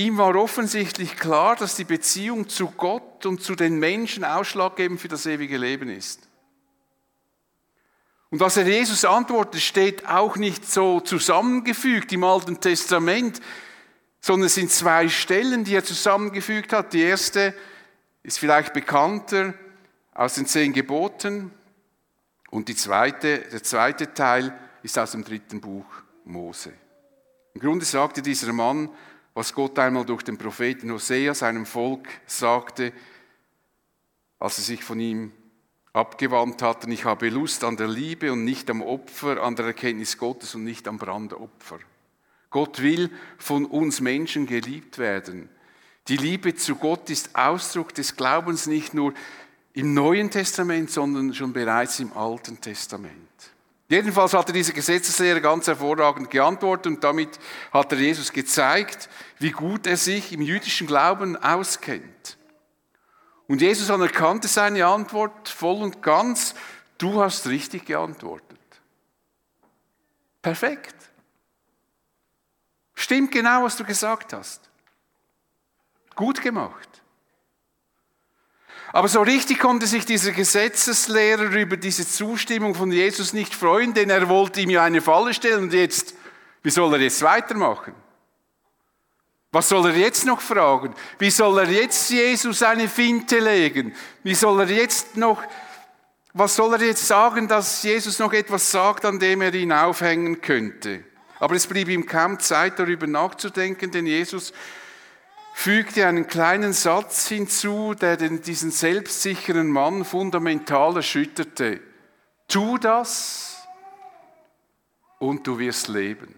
Ihm 0.00 0.16
war 0.16 0.34
offensichtlich 0.34 1.14
klar, 1.14 1.56
dass 1.56 1.76
die 1.76 1.84
Beziehung 1.84 2.48
zu 2.48 2.70
Gott 2.70 3.26
und 3.26 3.42
zu 3.42 3.54
den 3.54 3.78
Menschen 3.78 4.24
ausschlaggebend 4.24 4.98
für 4.98 5.08
das 5.08 5.26
ewige 5.26 5.58
Leben 5.58 5.90
ist. 5.90 6.26
Und 8.30 8.40
was 8.40 8.56
er 8.56 8.66
Jesus 8.66 9.04
antwortet, 9.04 9.60
steht 9.60 10.06
auch 10.08 10.36
nicht 10.36 10.64
so 10.64 11.00
zusammengefügt 11.00 12.14
im 12.14 12.24
Alten 12.24 12.62
Testament, 12.62 13.42
sondern 14.22 14.46
es 14.46 14.54
sind 14.54 14.70
zwei 14.70 15.06
Stellen, 15.10 15.64
die 15.64 15.74
er 15.74 15.84
zusammengefügt 15.84 16.72
hat. 16.72 16.94
Die 16.94 17.02
erste 17.02 17.52
ist 18.22 18.38
vielleicht 18.38 18.72
bekannter 18.72 19.52
aus 20.14 20.36
den 20.36 20.46
zehn 20.46 20.72
Geboten 20.72 21.50
und 22.48 22.68
die 22.68 22.74
zweite, 22.74 23.40
der 23.52 23.62
zweite 23.62 24.14
Teil 24.14 24.58
ist 24.82 24.98
aus 24.98 25.10
dem 25.10 25.24
dritten 25.24 25.60
Buch 25.60 25.84
Mose. 26.24 26.72
Im 27.52 27.60
Grunde 27.60 27.84
sagte 27.84 28.22
dieser 28.22 28.54
Mann, 28.54 28.88
was 29.34 29.54
Gott 29.54 29.78
einmal 29.78 30.04
durch 30.04 30.22
den 30.22 30.38
Propheten 30.38 30.90
Hosea 30.90 31.34
seinem 31.34 31.66
Volk 31.66 32.08
sagte, 32.26 32.92
als 34.38 34.56
sie 34.56 34.62
sich 34.62 34.82
von 34.82 34.98
ihm 34.98 35.32
abgewandt 35.92 36.62
hatten, 36.62 36.90
ich 36.92 37.04
habe 37.04 37.28
Lust 37.28 37.64
an 37.64 37.76
der 37.76 37.88
Liebe 37.88 38.32
und 38.32 38.44
nicht 38.44 38.70
am 38.70 38.82
Opfer, 38.82 39.42
an 39.42 39.56
der 39.56 39.66
Erkenntnis 39.66 40.18
Gottes 40.18 40.54
und 40.54 40.64
nicht 40.64 40.88
am 40.88 40.98
Brandopfer. 40.98 41.78
Gott 42.50 42.82
will 42.82 43.10
von 43.38 43.64
uns 43.64 44.00
Menschen 44.00 44.46
geliebt 44.46 44.98
werden. 44.98 45.48
Die 46.08 46.16
Liebe 46.16 46.54
zu 46.54 46.74
Gott 46.76 47.08
ist 47.10 47.36
Ausdruck 47.36 47.94
des 47.94 48.16
Glaubens 48.16 48.66
nicht 48.66 48.94
nur 48.94 49.14
im 49.72 49.94
Neuen 49.94 50.30
Testament, 50.30 50.90
sondern 50.90 51.32
schon 51.32 51.52
bereits 51.52 52.00
im 52.00 52.12
Alten 52.12 52.60
Testament. 52.60 53.49
Jedenfalls 53.90 54.34
hatte 54.34 54.52
dieser 54.52 54.72
Gesetzeslehrer 54.72 55.40
ganz 55.40 55.66
hervorragend 55.66 56.30
geantwortet 56.30 56.86
und 56.86 57.02
damit 57.02 57.40
hat 57.72 57.90
er 57.90 57.98
Jesus 57.98 58.32
gezeigt, 58.32 59.08
wie 59.40 59.50
gut 59.50 59.84
er 59.84 59.96
sich 59.96 60.32
im 60.32 60.42
jüdischen 60.42 60.86
Glauben 60.86 61.36
auskennt. 61.36 62.38
Und 63.48 63.60
Jesus 63.60 63.90
anerkannte 63.90 64.46
seine 64.46 64.86
Antwort 64.86 65.48
voll 65.48 65.82
und 65.82 66.02
ganz. 66.02 66.54
du 66.98 67.20
hast 67.20 67.48
richtig 67.48 67.84
geantwortet. 67.84 68.60
Perfekt. 70.40 70.94
Stimmt 72.94 73.32
genau, 73.32 73.64
was 73.64 73.76
du 73.76 73.82
gesagt 73.82 74.32
hast. 74.32 74.70
Gut 76.14 76.40
gemacht. 76.40 76.99
Aber 78.92 79.08
so 79.08 79.22
richtig 79.22 79.60
konnte 79.60 79.86
sich 79.86 80.04
dieser 80.04 80.32
Gesetzeslehrer 80.32 81.44
über 81.54 81.76
diese 81.76 82.06
Zustimmung 82.06 82.74
von 82.74 82.90
Jesus 82.90 83.32
nicht 83.32 83.54
freuen, 83.54 83.94
denn 83.94 84.10
er 84.10 84.28
wollte 84.28 84.60
ihm 84.60 84.70
ja 84.70 84.82
eine 84.82 85.00
Falle 85.00 85.32
stellen 85.32 85.64
und 85.64 85.72
jetzt, 85.72 86.14
wie 86.62 86.70
soll 86.70 86.92
er 86.94 87.00
jetzt 87.00 87.22
weitermachen? 87.22 87.94
Was 89.52 89.68
soll 89.68 89.86
er 89.86 89.96
jetzt 89.96 90.26
noch 90.26 90.40
fragen? 90.40 90.94
Wie 91.18 91.30
soll 91.30 91.58
er 91.58 91.70
jetzt 91.70 92.10
Jesus 92.10 92.62
eine 92.62 92.88
Finte 92.88 93.38
legen? 93.38 93.94
Wie 94.22 94.34
soll 94.34 94.60
er 94.60 94.68
jetzt 94.68 95.16
noch, 95.16 95.42
was 96.32 96.54
soll 96.54 96.74
er 96.74 96.82
jetzt 96.82 97.06
sagen, 97.06 97.48
dass 97.48 97.82
Jesus 97.82 98.18
noch 98.18 98.32
etwas 98.32 98.70
sagt, 98.70 99.04
an 99.04 99.18
dem 99.18 99.40
er 99.40 99.54
ihn 99.54 99.72
aufhängen 99.72 100.40
könnte? 100.40 101.04
Aber 101.40 101.54
es 101.54 101.66
blieb 101.66 101.88
ihm 101.88 102.06
kaum 102.06 102.38
Zeit, 102.38 102.78
darüber 102.78 103.06
nachzudenken, 103.06 103.90
denn 103.90 104.06
Jesus 104.06 104.52
fügte 105.60 106.06
einen 106.06 106.26
kleinen 106.26 106.72
Satz 106.72 107.28
hinzu, 107.28 107.92
der 107.92 108.16
diesen 108.16 108.70
selbstsicheren 108.70 109.68
Mann 109.68 110.06
fundamental 110.06 110.96
erschütterte. 110.96 111.80
Tu 112.48 112.78
das 112.78 113.62
und 115.18 115.46
du 115.46 115.58
wirst 115.58 115.88
leben. 115.88 116.34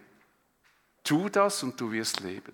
Tu 1.05 1.29
das 1.29 1.63
und 1.63 1.81
du 1.81 1.93
wirst 1.93 2.19
leben. 2.19 2.53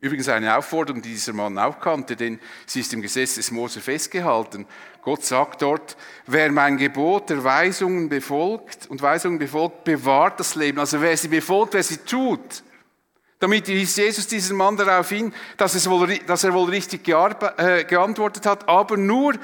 Übrigens 0.00 0.28
eine 0.28 0.56
Aufforderung, 0.56 1.02
die 1.02 1.10
dieser 1.10 1.34
Mann 1.34 1.56
auch 1.56 1.78
kannte, 1.78 2.16
denn 2.16 2.40
sie 2.66 2.80
ist 2.80 2.92
im 2.92 3.00
Gesetz 3.00 3.36
des 3.36 3.52
Mose 3.52 3.80
festgehalten. 3.80 4.66
Gott 5.02 5.24
sagt 5.24 5.62
dort, 5.62 5.96
wer 6.26 6.50
mein 6.50 6.78
Gebot 6.78 7.30
der 7.30 7.44
Weisungen 7.44 8.08
befolgt 8.08 8.88
und 8.88 9.02
Weisungen 9.02 9.38
befolgt, 9.38 9.84
bewahrt 9.84 10.40
das 10.40 10.56
Leben. 10.56 10.80
Also 10.80 11.00
wer 11.00 11.16
sie 11.16 11.28
befolgt, 11.28 11.74
wer 11.74 11.84
sie 11.84 11.98
tut, 11.98 12.64
damit 13.42 13.66
wies 13.66 13.96
Jesus 13.96 14.28
diesen 14.28 14.56
Mann 14.56 14.76
darauf 14.76 15.08
hin, 15.08 15.34
dass, 15.56 15.74
es 15.74 15.90
wohl, 15.90 16.16
dass 16.18 16.44
er 16.44 16.54
wohl 16.54 16.70
richtig 16.70 17.08
äh, 17.08 17.82
geantwortet 17.82 18.46
hat, 18.46 18.68
aber 18.68 18.96
nur 18.96 19.34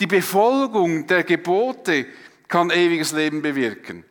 die 0.00 0.08
Befolgung 0.08 1.06
der 1.06 1.22
Gebote 1.22 2.06
kann 2.48 2.70
ewiges 2.70 3.12
Leben 3.12 3.42
bewirken. 3.42 4.04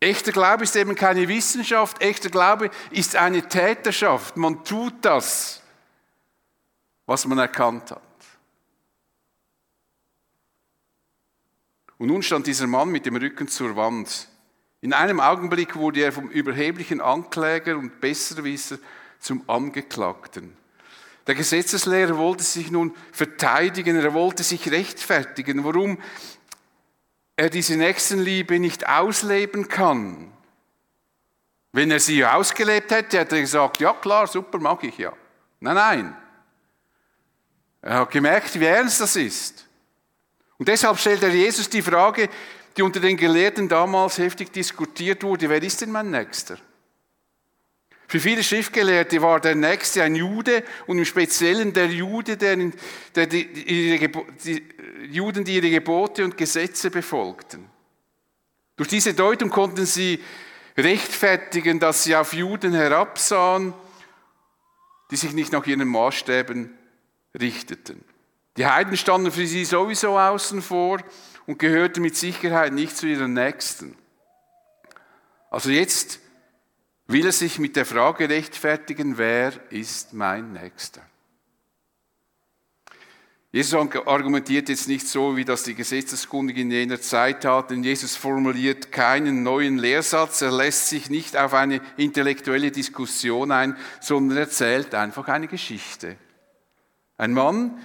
Echter 0.00 0.32
Glaube 0.32 0.64
ist 0.64 0.74
eben 0.74 0.94
keine 0.94 1.28
Wissenschaft, 1.28 2.00
echter 2.00 2.30
Glaube 2.30 2.70
ist 2.90 3.14
eine 3.14 3.46
Täterschaft. 3.46 4.38
Man 4.38 4.64
tut 4.64 4.94
das, 5.02 5.60
was 7.04 7.26
man 7.26 7.36
erkannt 7.36 7.90
hat. 7.90 8.00
Und 11.98 12.06
nun 12.06 12.22
stand 12.22 12.46
dieser 12.46 12.66
Mann 12.66 12.88
mit 12.88 13.04
dem 13.04 13.16
Rücken 13.16 13.48
zur 13.48 13.76
Wand. 13.76 14.28
In 14.82 14.92
einem 14.92 15.20
Augenblick 15.20 15.76
wurde 15.76 16.00
er 16.00 16.12
vom 16.12 16.28
überheblichen 16.28 17.00
Ankläger 17.00 17.76
und 17.76 18.00
Besserwisser 18.00 18.78
zum 19.18 19.48
Angeklagten. 19.48 20.56
Der 21.26 21.34
Gesetzeslehrer 21.34 22.16
wollte 22.16 22.42
sich 22.42 22.70
nun 22.70 22.94
verteidigen, 23.12 23.96
er 23.96 24.14
wollte 24.14 24.42
sich 24.42 24.70
rechtfertigen, 24.70 25.64
warum 25.64 25.98
er 27.36 27.50
diese 27.50 27.76
Nächstenliebe 27.76 28.58
nicht 28.58 28.88
ausleben 28.88 29.68
kann. 29.68 30.32
Wenn 31.72 31.90
er 31.90 32.00
sie 32.00 32.24
ausgelebt 32.24 32.90
hätte, 32.90 33.18
hätte 33.18 33.36
er 33.36 33.42
gesagt, 33.42 33.80
ja 33.80 33.92
klar, 33.92 34.26
super, 34.26 34.58
mag 34.58 34.82
ich 34.82 34.98
ja. 34.98 35.12
Nein, 35.60 35.74
nein. 35.74 36.16
Er 37.82 38.00
hat 38.00 38.10
gemerkt, 38.10 38.58
wie 38.58 38.64
ernst 38.64 39.00
das 39.00 39.14
ist. 39.16 39.66
Und 40.58 40.68
deshalb 40.68 40.98
stellt 40.98 41.22
er 41.22 41.30
Jesus 41.30 41.70
die 41.70 41.80
Frage, 41.80 42.28
die 42.76 42.82
unter 42.82 43.00
den 43.00 43.16
Gelehrten 43.16 43.68
damals 43.68 44.18
heftig 44.18 44.52
diskutiert 44.52 45.22
wurde, 45.22 45.48
wer 45.48 45.62
ist 45.62 45.80
denn 45.80 45.90
mein 45.90 46.10
Nächster? 46.10 46.58
Für 48.10 48.18
viele 48.18 48.42
Schriftgelehrte 48.42 49.22
war 49.22 49.38
der 49.38 49.54
Nächste 49.54 50.02
ein 50.02 50.16
Jude 50.16 50.64
und 50.88 50.98
im 50.98 51.04
Speziellen 51.04 51.72
der 51.72 51.86
Jude, 51.86 52.36
der, 52.36 52.56
der 53.14 53.26
die, 53.28 53.42
ihre, 53.42 54.10
die 54.44 54.64
Juden, 55.10 55.44
die 55.44 55.54
ihre 55.54 55.70
Gebote 55.70 56.24
und 56.24 56.36
Gesetze 56.36 56.90
befolgten. 56.90 57.70
Durch 58.76 58.88
diese 58.88 59.14
Deutung 59.14 59.50
konnten 59.50 59.86
sie 59.86 60.20
rechtfertigen, 60.76 61.78
dass 61.78 62.02
sie 62.02 62.16
auf 62.16 62.32
Juden 62.32 62.72
herabsahen, 62.72 63.74
die 65.12 65.16
sich 65.16 65.32
nicht 65.32 65.52
nach 65.52 65.66
ihren 65.66 65.86
Maßstäben 65.86 66.76
richteten. 67.38 68.04
Die 68.56 68.66
Heiden 68.66 68.96
standen 68.96 69.30
für 69.30 69.46
sie 69.46 69.64
sowieso 69.64 70.18
außen 70.18 70.62
vor 70.62 70.98
und 71.46 71.58
gehörte 71.58 72.00
mit 72.00 72.16
Sicherheit 72.16 72.72
nicht 72.72 72.96
zu 72.96 73.06
ihren 73.06 73.32
Nächsten. 73.32 73.96
Also 75.50 75.70
jetzt 75.70 76.20
will 77.06 77.26
er 77.26 77.32
sich 77.32 77.58
mit 77.58 77.76
der 77.76 77.86
Frage 77.86 78.28
rechtfertigen, 78.28 79.18
wer 79.18 79.52
ist 79.70 80.12
mein 80.12 80.52
Nächster? 80.52 81.02
Jesus 83.52 83.74
argumentiert 83.74 84.68
jetzt 84.68 84.86
nicht 84.86 85.08
so, 85.08 85.36
wie 85.36 85.44
das 85.44 85.64
die 85.64 85.74
Gesetzeskundigen 85.74 86.62
in 86.62 86.70
jener 86.70 87.00
Zeit 87.00 87.42
taten. 87.42 87.82
Jesus 87.82 88.14
formuliert 88.14 88.92
keinen 88.92 89.42
neuen 89.42 89.76
Lehrsatz, 89.76 90.40
er 90.40 90.52
lässt 90.52 90.88
sich 90.88 91.10
nicht 91.10 91.36
auf 91.36 91.52
eine 91.52 91.80
intellektuelle 91.96 92.70
Diskussion 92.70 93.50
ein, 93.50 93.76
sondern 94.00 94.38
erzählt 94.38 94.94
einfach 94.94 95.26
eine 95.26 95.48
Geschichte. 95.48 96.16
Ein 97.16 97.32
Mann, 97.32 97.76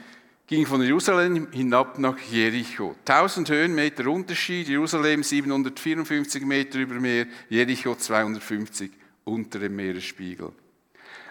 ging 0.48 0.66
von 0.66 0.82
Jerusalem 0.82 1.48
hinab 1.52 1.98
nach 1.98 2.18
Jericho. 2.20 2.96
1000 3.06 3.50
Höhenmeter 3.50 4.08
Unterschied, 4.08 4.68
Jerusalem 4.68 5.24
754 5.24 6.46
Meter 6.46 6.80
über 6.80 6.96
Meer, 6.96 7.25
Jericho 7.50 7.96
250 7.96 8.92
unter 9.24 9.60
dem 9.60 9.75
Meeresspiegel. 9.75 10.52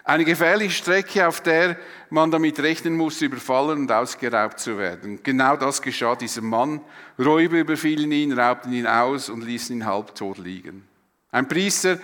Eine 0.03 0.25
gefährliche 0.25 0.75
Strecke, 0.75 1.27
auf 1.27 1.41
der 1.41 1.77
man 2.11 2.29
damit 2.29 2.59
rechnen 2.59 2.95
muss, 2.95 3.21
überfallen 3.21 3.79
und 3.79 3.91
ausgeraubt 3.91 4.59
zu 4.59 4.77
werden. 4.77 5.21
Genau 5.23 5.57
das 5.57 5.81
geschah 5.81 6.15
diesem 6.15 6.47
Mann. 6.47 6.81
Räuber 7.17 7.57
überfielen 7.57 8.11
ihn, 8.11 8.37
raubten 8.37 8.71
ihn 8.71 8.85
aus 8.85 9.29
und 9.29 9.43
ließen 9.43 9.77
ihn 9.77 9.85
halbtot 9.85 10.37
liegen. 10.37 10.87
Ein 11.31 11.47
Priester 11.47 11.97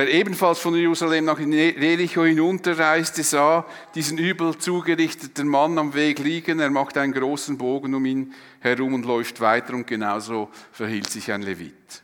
der 0.00 0.14
ebenfalls 0.14 0.60
von 0.60 0.74
Jerusalem 0.74 1.26
nach 1.26 1.38
Jericho 1.38 2.24
hinunterreiste, 2.24 3.22
sah 3.22 3.66
diesen 3.94 4.16
übel 4.16 4.56
zugerichteten 4.56 5.46
Mann 5.46 5.76
am 5.76 5.92
Weg 5.92 6.20
liegen. 6.20 6.58
Er 6.58 6.70
macht 6.70 6.96
einen 6.96 7.12
großen 7.12 7.58
Bogen 7.58 7.94
um 7.94 8.06
ihn 8.06 8.32
herum 8.60 8.94
und 8.94 9.04
läuft 9.04 9.42
weiter 9.42 9.74
und 9.74 9.86
genauso 9.86 10.48
verhielt 10.72 11.10
sich 11.10 11.30
ein 11.30 11.42
Levit. 11.42 12.02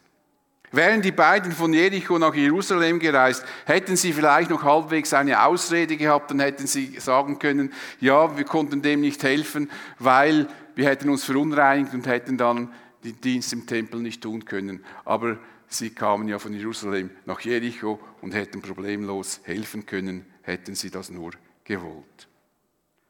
Wären 0.73 1.00
die 1.00 1.11
beiden 1.11 1.53
von 1.53 1.73
Jericho 1.73 2.19
nach 2.19 2.35
Jerusalem 2.35 2.99
gereist, 2.99 3.47
hätten 3.65 3.97
sie 3.97 4.12
vielleicht 4.12 4.50
noch 4.50 4.62
halbwegs 4.62 5.15
eine 5.15 5.43
Ausrede 5.43 5.97
gehabt, 5.97 6.31
dann 6.31 6.41
hätten 6.41 6.67
sie 6.67 7.00
sagen 7.00 7.38
können, 7.38 7.73
ja, 7.99 8.37
wir 8.37 8.45
konnten 8.45 8.83
dem 8.83 9.00
nicht 9.00 9.23
helfen, 9.23 9.71
weil 9.99 10.49
wir 10.75 10.87
hätten 10.87 11.09
uns 11.09 11.25
verunreinigt 11.25 11.95
und 11.95 12.07
hätten 12.07 12.37
dann 12.37 12.75
den 13.05 13.19
Dienst 13.23 13.55
im 13.55 13.67
Tempel 13.67 14.03
nicht 14.03 14.23
tun 14.23 14.45
können. 14.45 14.85
Aber 15.07 15.38
Sie 15.69 15.91
kamen 15.91 16.29
ja 16.29 16.39
von 16.39 16.53
Jerusalem 16.53 17.11
nach 17.25 17.41
Jericho 17.41 18.01
und 18.21 18.35
hätten 18.35 18.63
problemlos 18.63 19.41
helfen 19.45 19.87
können, 19.87 20.25
hätten 20.43 20.75
sie 20.75 20.91
das 20.91 21.11
nur 21.11 21.33
gewollt. 21.65 22.29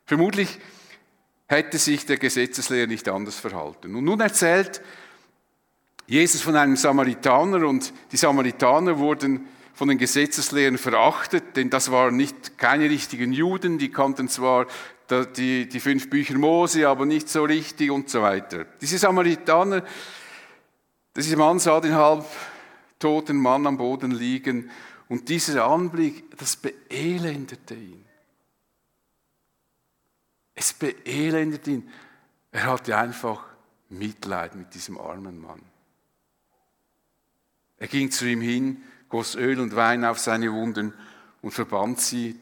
Vermutlich 0.06 0.58
hätte 1.46 1.78
sich 1.78 2.06
der 2.06 2.16
Gesetzeslehrer 2.16 2.86
nicht 2.86 3.08
anders 3.08 3.38
verhalten. 3.38 3.94
Und 3.94 4.04
nun 4.04 4.20
erzählt 4.20 4.80
Jesus 6.06 6.42
von 6.42 6.56
einem 6.56 6.76
Samaritaner 6.76 7.66
und 7.66 7.92
die 8.12 8.16
Samaritaner 8.16 8.98
wurden 8.98 9.48
von 9.74 9.88
den 9.88 9.98
Gesetzeslehrern 9.98 10.78
verachtet, 10.78 11.56
denn 11.56 11.68
das 11.68 11.90
waren 11.90 12.16
nicht 12.16 12.56
keine 12.56 12.88
richtigen 12.88 13.32
Juden, 13.32 13.78
die 13.78 13.90
kannten 13.90 14.28
zwar 14.28 14.66
die, 15.36 15.68
die 15.68 15.80
fünf 15.80 16.08
Bücher 16.08 16.38
Mose, 16.38 16.88
aber 16.88 17.04
nicht 17.04 17.28
so 17.28 17.44
richtig 17.44 17.90
und 17.90 18.08
so 18.08 18.22
weiter. 18.22 18.66
Diese 18.80 18.98
Samaritaner 18.98 19.82
dieser 21.22 21.36
Mann 21.36 21.58
sah 21.58 21.80
den 21.80 21.94
halb 21.94 22.26
toten 22.98 23.36
Mann 23.36 23.66
am 23.66 23.78
Boden 23.78 24.10
liegen 24.10 24.70
und 25.08 25.28
dieser 25.28 25.66
Anblick, 25.66 26.36
das 26.36 26.56
beelendete 26.56 27.74
ihn. 27.74 28.04
Es 30.54 30.72
beelendete 30.72 31.70
ihn. 31.70 31.90
Er 32.50 32.66
hatte 32.66 32.96
einfach 32.96 33.44
Mitleid 33.88 34.56
mit 34.56 34.74
diesem 34.74 34.98
armen 34.98 35.40
Mann. 35.40 35.62
Er 37.78 37.88
ging 37.88 38.10
zu 38.10 38.26
ihm 38.26 38.40
hin, 38.40 38.82
goss 39.08 39.34
Öl 39.34 39.60
und 39.60 39.76
Wein 39.76 40.04
auf 40.04 40.18
seine 40.18 40.52
Wunden 40.52 40.94
und 41.42 41.52
verband 41.52 42.00
sie. 42.00 42.40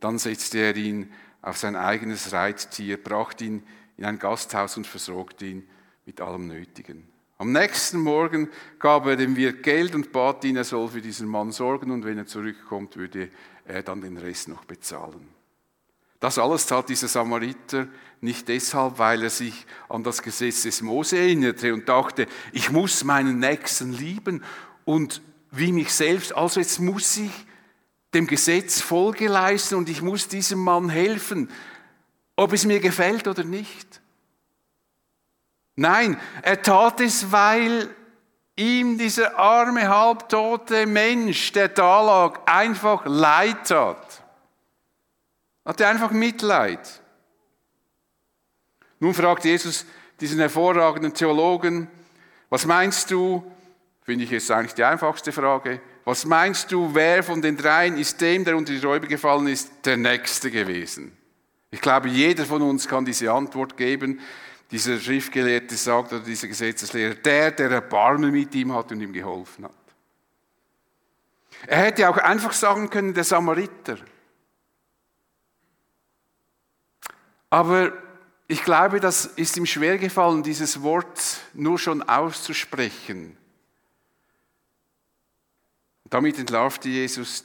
Dann 0.00 0.18
setzte 0.18 0.58
er 0.58 0.76
ihn 0.76 1.10
auf 1.40 1.56
sein 1.56 1.76
eigenes 1.76 2.32
Reittier, 2.32 3.02
brachte 3.02 3.44
ihn 3.44 3.62
in 3.96 4.04
ein 4.04 4.18
Gasthaus 4.18 4.76
und 4.76 4.86
versorgte 4.86 5.46
ihn 5.46 5.68
mit 6.04 6.20
allem 6.20 6.46
Nötigen. 6.46 7.13
Am 7.44 7.52
nächsten 7.52 7.98
Morgen 7.98 8.48
gab 8.78 9.04
er 9.04 9.16
dem 9.16 9.36
Wirt 9.36 9.62
Geld 9.62 9.94
und 9.94 10.12
bat 10.12 10.42
ihn, 10.46 10.56
er 10.56 10.64
soll 10.64 10.88
für 10.88 11.02
diesen 11.02 11.28
Mann 11.28 11.52
sorgen 11.52 11.90
und 11.90 12.02
wenn 12.02 12.16
er 12.16 12.24
zurückkommt, 12.24 12.96
würde 12.96 13.28
er 13.66 13.82
dann 13.82 14.00
den 14.00 14.16
Rest 14.16 14.48
noch 14.48 14.64
bezahlen. 14.64 15.28
Das 16.20 16.38
alles 16.38 16.64
tat 16.64 16.88
dieser 16.88 17.06
Samariter 17.06 17.86
nicht 18.22 18.48
deshalb, 18.48 18.98
weil 18.98 19.24
er 19.24 19.28
sich 19.28 19.66
an 19.90 20.02
das 20.02 20.22
Gesetz 20.22 20.62
des 20.62 20.80
Mose 20.80 21.18
erinnerte 21.18 21.74
und 21.74 21.86
dachte, 21.86 22.28
ich 22.52 22.70
muss 22.70 23.04
meinen 23.04 23.40
Nächsten 23.40 23.92
lieben 23.92 24.42
und 24.86 25.20
wie 25.50 25.72
mich 25.72 25.92
selbst, 25.92 26.34
also 26.34 26.60
jetzt 26.60 26.80
muss 26.80 27.14
ich 27.18 27.46
dem 28.14 28.26
Gesetz 28.26 28.80
Folge 28.80 29.28
leisten 29.28 29.74
und 29.74 29.90
ich 29.90 30.00
muss 30.00 30.28
diesem 30.28 30.60
Mann 30.60 30.88
helfen, 30.88 31.50
ob 32.36 32.54
es 32.54 32.64
mir 32.64 32.80
gefällt 32.80 33.28
oder 33.28 33.44
nicht. 33.44 34.00
Nein, 35.76 36.20
er 36.42 36.62
tat 36.62 37.00
es, 37.00 37.32
weil 37.32 37.88
ihm 38.56 38.98
dieser 38.98 39.38
arme, 39.38 39.88
halbtote 39.88 40.86
Mensch, 40.86 41.52
der 41.52 41.68
da 41.68 42.00
lag, 42.02 42.40
einfach 42.46 43.04
Leid 43.06 43.68
tat. 43.68 44.22
Hatte 45.64 45.86
einfach 45.86 46.10
Mitleid. 46.10 47.00
Nun 49.00 49.14
fragt 49.14 49.44
Jesus 49.44 49.84
diesen 50.20 50.38
hervorragenden 50.38 51.12
Theologen, 51.12 51.88
was 52.50 52.66
meinst 52.66 53.10
du, 53.10 53.44
finde 54.02 54.24
ich 54.24 54.30
jetzt 54.30 54.50
eigentlich 54.50 54.74
die 54.74 54.84
einfachste 54.84 55.32
Frage, 55.32 55.80
was 56.04 56.24
meinst 56.24 56.70
du, 56.70 56.94
wer 56.94 57.22
von 57.22 57.42
den 57.42 57.56
dreien 57.56 57.96
ist 57.96 58.20
dem, 58.20 58.44
der 58.44 58.56
unter 58.56 58.72
die 58.72 58.84
Räuber 58.84 59.06
gefallen 59.06 59.48
ist, 59.48 59.72
der 59.84 59.96
Nächste 59.96 60.50
gewesen? 60.50 61.16
Ich 61.70 61.80
glaube, 61.80 62.08
jeder 62.08 62.44
von 62.44 62.62
uns 62.62 62.86
kann 62.86 63.04
diese 63.04 63.32
Antwort 63.32 63.76
geben. 63.76 64.20
Dieser 64.70 64.98
Schriftgelehrte 64.98 65.76
sagt, 65.76 66.12
oder 66.12 66.22
dieser 66.22 66.48
Gesetzeslehrer, 66.48 67.14
der, 67.14 67.50
der 67.52 67.70
Erbarmen 67.70 68.32
mit 68.32 68.54
ihm 68.54 68.72
hat 68.72 68.90
und 68.92 69.00
ihm 69.00 69.12
geholfen 69.12 69.64
hat. 69.64 69.72
Er 71.66 71.78
hätte 71.78 72.08
auch 72.08 72.16
einfach 72.18 72.52
sagen 72.52 72.90
können, 72.90 73.14
der 73.14 73.24
Samariter. 73.24 73.98
Aber 77.50 77.92
ich 78.48 78.62
glaube, 78.64 79.00
das 79.00 79.26
ist 79.26 79.56
ihm 79.56 79.66
schwer 79.66 79.96
gefallen, 79.98 80.42
dieses 80.42 80.82
Wort 80.82 81.38
nur 81.54 81.78
schon 81.78 82.02
auszusprechen. 82.02 83.36
Damit 86.10 86.38
entlarvte 86.38 86.88
Jesus 86.88 87.44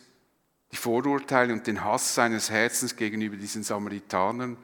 die 0.71 0.77
Vorurteile 0.77 1.53
und 1.53 1.65
den 1.65 1.83
Hass 1.83 2.13
seines 2.15 2.49
Herzens 2.49 2.95
gegenüber 2.95 3.37
diesen 3.37 3.63
Samaritanern 3.63 4.57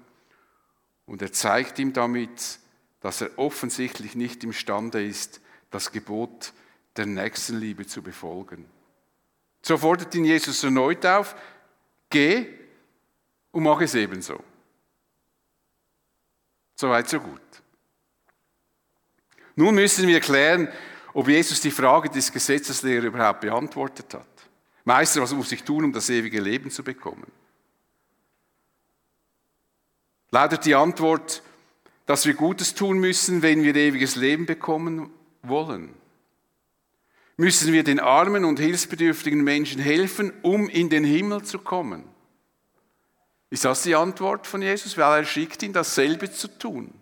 und 1.06 1.22
er 1.22 1.32
zeigt 1.32 1.80
ihm 1.80 1.94
damit, 1.94 2.60
dass 3.00 3.22
er 3.22 3.38
offensichtlich 3.38 4.16
nicht 4.16 4.44
imstande 4.44 5.06
ist, 5.06 5.42
das 5.70 5.92
Gebot 5.92 6.54
der 6.96 7.06
Nächstenliebe 7.06 7.86
zu 7.86 8.02
befolgen. 8.02 8.66
So 9.62 9.78
fordert 9.78 10.14
ihn 10.16 10.26
Jesus 10.26 10.64
erneut 10.64 11.06
auf, 11.06 11.36
geh 12.10 12.48
und 13.52 13.64
mach 13.64 13.82
es 13.82 13.96
ebenso. 13.96 14.44
Soweit, 16.76 17.10
so 17.10 17.20
gut. 17.20 17.42
Nun 19.56 19.76
müssen 19.76 20.08
wir 20.08 20.20
klären, 20.20 20.68
ob 21.14 21.30
Jesus 21.30 21.62
die 21.62 21.72
Frage 21.72 22.10
des 22.10 22.32
Gesetzeslehrers 22.32 23.06
überhaupt 23.06 23.42
beantwortet 23.42 24.14
hat. 24.14 24.28
Meister, 24.84 25.22
was 25.22 25.34
muss 25.34 25.52
ich 25.52 25.64
tun, 25.64 25.86
um 25.86 25.94
das 25.94 26.10
ewige 26.10 26.42
Leben 26.42 26.70
zu 26.70 26.84
bekommen? 26.84 27.32
Lautet 30.36 30.66
die 30.66 30.76
Antwort, 30.76 31.42
dass 32.06 32.26
wir 32.26 32.34
Gutes 32.34 32.76
tun 32.76 33.00
müssen, 33.00 33.42
wenn 33.42 33.64
wir 33.64 33.74
ewiges 33.74 34.18
Leben 34.18 34.46
bekommen 34.46 35.10
wollen? 35.44 35.94
Müssen 37.38 37.72
wir 37.72 37.86
den 37.86 38.02
armen 38.02 38.44
und 38.44 38.60
hilfsbedürftigen 38.60 39.42
Menschen 39.46 39.80
helfen, 39.80 40.34
um 40.42 40.68
in 40.68 40.90
den 40.90 41.06
Himmel 41.06 41.44
zu 41.44 41.58
kommen? 41.58 42.04
Ist 43.50 43.64
das 43.64 43.84
die 43.84 43.96
Antwort 43.96 44.46
von 44.46 44.62
Jesus? 44.62 44.98
Weil 44.98 45.22
er 45.22 45.26
schickt 45.26 45.64
ihn, 45.64 45.72
dasselbe 45.72 46.30
zu 46.30 46.50
tun. 46.50 46.94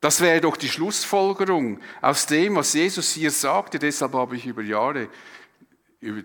Das 0.00 0.20
wäre 0.20 0.40
doch 0.40 0.56
die 0.56 0.68
Schlussfolgerung 0.68 1.80
aus 2.00 2.26
dem, 2.26 2.54
was 2.54 2.74
Jesus 2.74 3.10
hier 3.10 3.32
sagte. 3.32 3.80
Deshalb 3.80 4.12
habe 4.12 4.36
ich 4.36 4.46
über 4.46 4.62
Jahre 4.62 5.08
über 5.98 6.22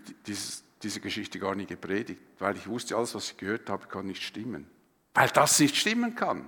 diese 0.82 1.00
Geschichte 1.00 1.40
gar 1.40 1.56
nicht 1.56 1.70
gepredigt, 1.70 2.22
weil 2.40 2.56
ich 2.56 2.68
wusste, 2.68 2.96
alles, 2.96 3.14
was 3.16 3.32
ich 3.32 3.38
gehört 3.38 3.70
habe, 3.70 3.88
kann 3.88 4.08
nicht 4.08 4.24
stimmen. 4.24 4.70
Weil 5.14 5.30
das 5.30 5.60
nicht 5.60 5.76
stimmen 5.76 6.16
kann. 6.16 6.48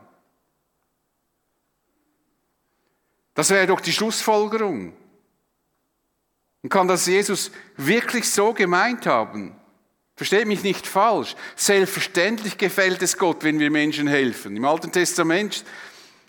Das 3.33 3.49
wäre 3.49 3.67
doch 3.67 3.81
die 3.81 3.93
Schlussfolgerung. 3.93 4.93
Und 6.63 6.69
kann 6.69 6.87
das 6.87 7.05
Jesus 7.07 7.51
wirklich 7.75 8.29
so 8.29 8.53
gemeint 8.53 9.05
haben? 9.05 9.55
Versteht 10.15 10.47
mich 10.47 10.63
nicht 10.63 10.85
falsch. 10.85 11.35
Selbstverständlich 11.55 12.57
gefällt 12.57 13.01
es 13.01 13.17
Gott, 13.17 13.43
wenn 13.43 13.59
wir 13.59 13.71
Menschen 13.71 14.07
helfen. 14.07 14.55
Im 14.55 14.65
Alten 14.65 14.91
Testament 14.91 15.65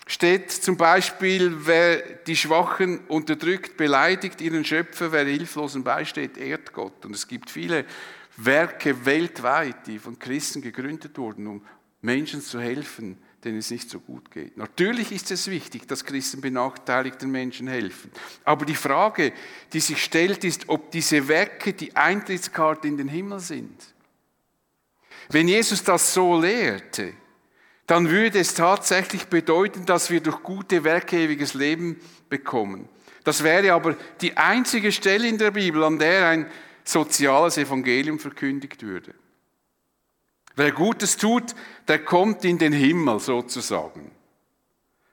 steht 0.05 0.51
zum 0.51 0.77
Beispiel, 0.77 1.65
wer 1.65 1.97
die 1.97 2.35
Schwachen 2.35 2.99
unterdrückt, 3.07 3.77
beleidigt 3.77 4.41
ihren 4.41 4.65
Schöpfer, 4.65 5.11
wer 5.11 5.25
Hilflosen 5.25 5.83
beisteht, 5.83 6.37
ehrt 6.37 6.73
Gott. 6.73 7.05
Und 7.05 7.15
es 7.15 7.27
gibt 7.27 7.49
viele 7.49 7.85
Werke 8.37 9.05
weltweit, 9.05 9.87
die 9.87 9.99
von 9.99 10.19
Christen 10.19 10.61
gegründet 10.61 11.17
wurden, 11.17 11.47
um 11.47 11.61
Menschen 12.01 12.41
zu 12.41 12.59
helfen, 12.59 13.17
denen 13.43 13.59
es 13.59 13.71
nicht 13.71 13.89
so 13.89 13.99
gut 13.99 14.31
geht. 14.31 14.57
Natürlich 14.57 15.11
ist 15.11 15.31
es 15.31 15.47
wichtig, 15.47 15.87
dass 15.87 16.05
Christen 16.05 16.41
benachteiligten 16.41 17.29
Menschen 17.31 17.67
helfen. 17.67 18.11
Aber 18.43 18.65
die 18.65 18.75
Frage, 18.75 19.33
die 19.71 19.79
sich 19.79 20.03
stellt, 20.03 20.43
ist, 20.43 20.69
ob 20.69 20.91
diese 20.91 21.27
Werke 21.27 21.73
die 21.73 21.95
Eintrittskarte 21.95 22.87
in 22.87 22.97
den 22.97 23.07
Himmel 23.07 23.39
sind. 23.39 23.93
Wenn 25.29 25.47
Jesus 25.47 25.83
das 25.83 26.13
so 26.13 26.39
lehrte, 26.39 27.13
dann 27.93 28.09
würde 28.09 28.39
es 28.39 28.55
tatsächlich 28.55 29.25
bedeuten, 29.25 29.85
dass 29.85 30.09
wir 30.09 30.19
durch 30.19 30.41
gute 30.41 30.83
Werke 30.83 31.15
ewiges 31.15 31.53
Leben 31.53 31.99
bekommen. 32.27 32.89
Das 33.23 33.43
wäre 33.43 33.71
aber 33.71 33.95
die 34.19 34.35
einzige 34.35 34.91
Stelle 34.91 35.27
in 35.27 35.37
der 35.37 35.51
Bibel, 35.51 35.83
an 35.83 35.99
der 35.99 36.27
ein 36.27 36.47
soziales 36.83 37.55
Evangelium 37.59 38.17
verkündigt 38.17 38.81
würde. 38.81 39.13
Wer 40.55 40.71
Gutes 40.71 41.17
tut, 41.17 41.53
der 41.87 41.99
kommt 41.99 42.43
in 42.45 42.57
den 42.57 42.73
Himmel 42.73 43.19
sozusagen. 43.19 44.09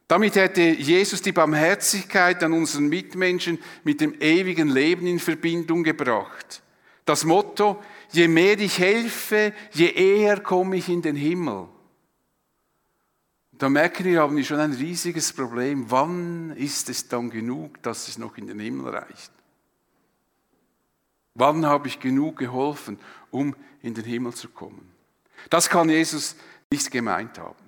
Damit 0.08 0.36
hätte 0.36 0.62
Jesus 0.62 1.20
die 1.20 1.32
Barmherzigkeit 1.32 2.42
an 2.42 2.54
unseren 2.54 2.88
Mitmenschen 2.88 3.58
mit 3.84 4.00
dem 4.00 4.18
ewigen 4.22 4.70
Leben 4.70 5.06
in 5.06 5.18
Verbindung 5.18 5.84
gebracht. 5.84 6.62
Das 7.04 7.24
Motto, 7.26 7.82
je 8.10 8.26
mehr 8.26 8.58
ich 8.58 8.78
helfe, 8.78 9.52
je 9.70 9.90
eher 9.90 10.40
komme 10.40 10.78
ich 10.78 10.88
in 10.88 11.02
den 11.02 11.16
Himmel. 11.16 11.68
Da 13.60 13.68
merken 13.68 14.04
wir, 14.06 14.22
haben 14.22 14.36
wir 14.38 14.44
schon 14.44 14.58
ein 14.58 14.72
riesiges 14.72 15.34
Problem. 15.34 15.90
Wann 15.90 16.56
ist 16.56 16.88
es 16.88 17.08
dann 17.08 17.28
genug, 17.28 17.82
dass 17.82 18.08
es 18.08 18.16
noch 18.16 18.38
in 18.38 18.46
den 18.46 18.58
Himmel 18.58 18.88
reicht? 18.88 19.30
Wann 21.34 21.66
habe 21.66 21.86
ich 21.86 22.00
genug 22.00 22.38
geholfen, 22.38 22.98
um 23.30 23.54
in 23.82 23.92
den 23.92 24.04
Himmel 24.04 24.32
zu 24.32 24.48
kommen? 24.48 24.90
Das 25.50 25.68
kann 25.68 25.90
Jesus 25.90 26.36
nicht 26.70 26.90
gemeint 26.90 27.38
haben. 27.38 27.62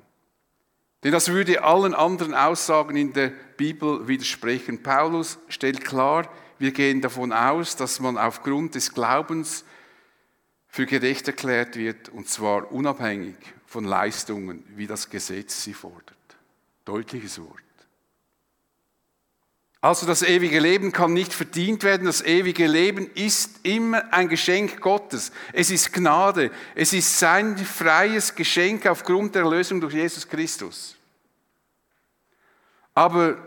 Denn 1.05 1.13
das 1.13 1.29
würde 1.29 1.63
allen 1.63 1.93
anderen 1.93 2.33
Aussagen 2.33 2.97
in 2.97 3.13
der 3.13 3.31
Bibel 3.59 4.09
widersprechen. 4.09 4.83
Paulus 4.83 5.39
stellt 5.49 5.85
klar, 5.85 6.27
wir 6.59 6.73
gehen 6.73 7.03
davon 7.03 7.35
aus, 7.35 7.77
dass 7.77 8.01
man 8.01 8.17
aufgrund 8.17 8.77
des 8.77 8.95
Glaubens 8.95 9.67
für 10.69 10.87
gerecht 10.87 11.29
erklärt 11.29 11.77
wird, 11.77 12.09
und 12.09 12.31
zwar 12.31 12.73
unabhängig 12.73 13.37
von 13.73 13.85
Leistungen, 13.85 14.63
wie 14.77 14.87
das 14.87 15.09
Gesetz 15.09 15.65
sie 15.65 15.73
fordert. 15.73 16.15
Deutliches 16.85 17.41
Wort. 17.41 17.57
Also 19.81 20.07
das 20.07 20.23
ewige 20.23 20.61
Leben 20.61 20.93
kann 20.93 21.15
nicht 21.15 21.33
verdient 21.33 21.83
werden. 21.83 22.05
Das 22.05 22.21
ewige 22.21 22.67
Leben 22.67 23.11
ist 23.15 23.61
immer 23.63 24.13
ein 24.13 24.29
Geschenk 24.29 24.81
Gottes. 24.81 25.33
Es 25.55 25.71
ist 25.71 25.91
Gnade. 25.93 26.51
Es 26.75 26.93
ist 26.93 27.19
sein 27.19 27.57
freies 27.57 28.35
Geschenk 28.35 28.87
aufgrund 28.87 29.35
der 29.35 29.43
Erlösung 29.43 29.81
durch 29.81 29.95
Jesus 29.95 30.29
Christus. 30.29 30.95
Aber 32.95 33.39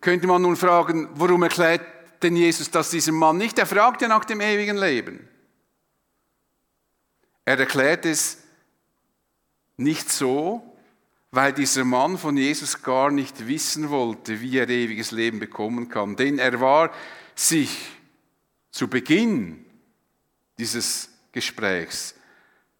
könnte 0.00 0.28
man 0.28 0.40
nun 0.40 0.56
fragen, 0.56 1.08
warum 1.14 1.42
erklärt 1.42 1.84
denn 2.22 2.36
Jesus 2.36 2.70
das 2.70 2.90
diesem 2.90 3.16
Mann 3.16 3.38
nicht? 3.38 3.58
Er 3.58 3.66
fragt 3.66 4.02
ja 4.02 4.08
nach 4.08 4.24
dem 4.24 4.40
ewigen 4.40 4.76
Leben. 4.76 5.28
Er 7.44 7.58
erklärt 7.58 8.06
es 8.06 8.41
nicht 9.76 10.10
so, 10.10 10.62
weil 11.30 11.52
dieser 11.52 11.84
Mann 11.84 12.18
von 12.18 12.36
Jesus 12.36 12.82
gar 12.82 13.10
nicht 13.10 13.46
wissen 13.46 13.90
wollte, 13.90 14.40
wie 14.40 14.58
er 14.58 14.68
ewiges 14.68 15.10
Leben 15.10 15.38
bekommen 15.38 15.88
kann. 15.88 16.16
Denn 16.16 16.38
er 16.38 16.60
war 16.60 16.92
sich 17.34 17.76
zu 18.70 18.88
Beginn 18.88 19.64
dieses 20.58 21.08
Gesprächs 21.32 22.14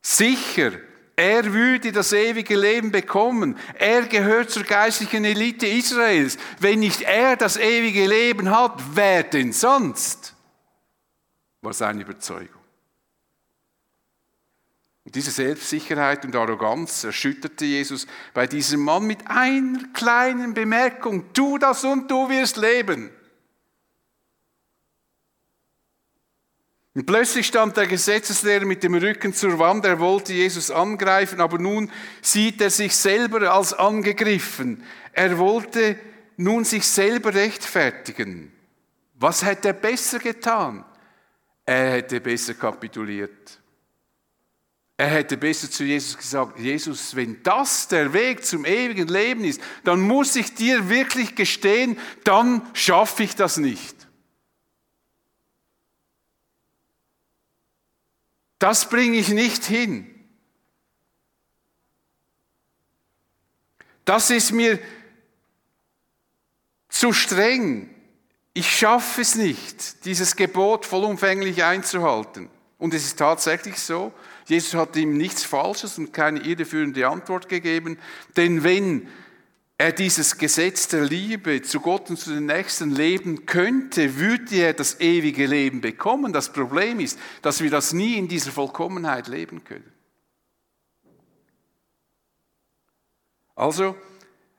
sicher, 0.02 0.72
er 1.14 1.52
würde 1.52 1.92
das 1.92 2.12
ewige 2.12 2.56
Leben 2.56 2.90
bekommen. 2.90 3.56
Er 3.78 4.02
gehört 4.02 4.50
zur 4.50 4.64
geistlichen 4.64 5.24
Elite 5.24 5.66
Israels. 5.66 6.36
Wenn 6.58 6.80
nicht 6.80 7.02
er 7.02 7.36
das 7.36 7.56
ewige 7.56 8.06
Leben 8.06 8.50
hat, 8.50 8.82
wer 8.94 9.22
denn 9.22 9.52
sonst? 9.52 10.34
War 11.60 11.72
seine 11.72 12.02
Überzeugung. 12.02 12.61
Und 15.04 15.14
diese 15.16 15.32
Selbstsicherheit 15.32 16.24
und 16.24 16.36
Arroganz 16.36 17.02
erschütterte 17.04 17.64
Jesus 17.64 18.06
bei 18.34 18.46
diesem 18.46 18.80
Mann 18.80 19.04
mit 19.04 19.26
einer 19.26 19.80
kleinen 19.92 20.54
Bemerkung. 20.54 21.32
Tu 21.32 21.58
das 21.58 21.84
und 21.84 22.10
du 22.10 22.28
wirst 22.28 22.56
leben. 22.56 23.10
Und 26.94 27.06
plötzlich 27.06 27.46
stand 27.46 27.76
der 27.76 27.86
Gesetzeslehrer 27.86 28.66
mit 28.66 28.82
dem 28.82 28.94
Rücken 28.94 29.32
zur 29.32 29.58
Wand, 29.58 29.86
er 29.86 29.98
wollte 29.98 30.34
Jesus 30.34 30.70
angreifen, 30.70 31.40
aber 31.40 31.58
nun 31.58 31.90
sieht 32.20 32.60
er 32.60 32.68
sich 32.68 32.94
selber 32.94 33.50
als 33.50 33.72
angegriffen. 33.72 34.84
Er 35.12 35.38
wollte 35.38 35.98
nun 36.36 36.64
sich 36.64 36.86
selber 36.86 37.32
rechtfertigen. 37.32 38.52
Was 39.14 39.42
hätte 39.42 39.68
er 39.68 39.74
besser 39.74 40.18
getan? 40.18 40.84
Er 41.64 41.92
hätte 41.92 42.20
besser 42.20 42.54
kapituliert. 42.54 43.61
Er 45.02 45.08
hätte 45.08 45.36
besser 45.36 45.68
zu 45.68 45.82
Jesus 45.82 46.16
gesagt, 46.16 46.60
Jesus, 46.60 47.16
wenn 47.16 47.42
das 47.42 47.88
der 47.88 48.12
Weg 48.12 48.44
zum 48.44 48.64
ewigen 48.64 49.08
Leben 49.08 49.42
ist, 49.42 49.60
dann 49.82 50.00
muss 50.00 50.36
ich 50.36 50.54
dir 50.54 50.88
wirklich 50.88 51.34
gestehen, 51.34 51.98
dann 52.22 52.64
schaffe 52.72 53.24
ich 53.24 53.34
das 53.34 53.56
nicht. 53.56 53.96
Das 58.60 58.88
bringe 58.88 59.16
ich 59.16 59.30
nicht 59.30 59.64
hin. 59.64 60.06
Das 64.04 64.30
ist 64.30 64.52
mir 64.52 64.78
zu 66.90 67.12
streng. 67.12 67.92
Ich 68.54 68.70
schaffe 68.78 69.22
es 69.22 69.34
nicht, 69.34 70.04
dieses 70.04 70.36
Gebot 70.36 70.86
vollumfänglich 70.86 71.64
einzuhalten. 71.64 72.48
Und 72.78 72.94
es 72.94 73.04
ist 73.04 73.18
tatsächlich 73.18 73.80
so, 73.80 74.12
Jesus 74.46 74.74
hat 74.74 74.96
ihm 74.96 75.16
nichts 75.16 75.44
Falsches 75.44 75.98
und 75.98 76.12
keine 76.12 76.40
irreführende 76.40 77.06
Antwort 77.08 77.48
gegeben, 77.48 77.98
denn 78.36 78.64
wenn 78.64 79.08
er 79.82 79.90
dieses 79.90 80.38
Gesetz 80.38 80.86
der 80.86 81.04
Liebe 81.04 81.62
zu 81.62 81.80
Gott 81.80 82.08
und 82.08 82.16
zu 82.16 82.32
den 82.32 82.46
Nächsten 82.46 82.94
leben 82.94 83.46
könnte, 83.46 84.16
würde 84.16 84.54
er 84.54 84.74
das 84.74 85.00
ewige 85.00 85.46
Leben 85.46 85.80
bekommen. 85.80 86.32
Das 86.32 86.52
Problem 86.52 87.00
ist, 87.00 87.18
dass 87.42 87.60
wir 87.62 87.70
das 87.70 87.92
nie 87.92 88.16
in 88.16 88.28
dieser 88.28 88.52
Vollkommenheit 88.52 89.26
leben 89.26 89.64
können. 89.64 89.90
Also, 93.56 93.96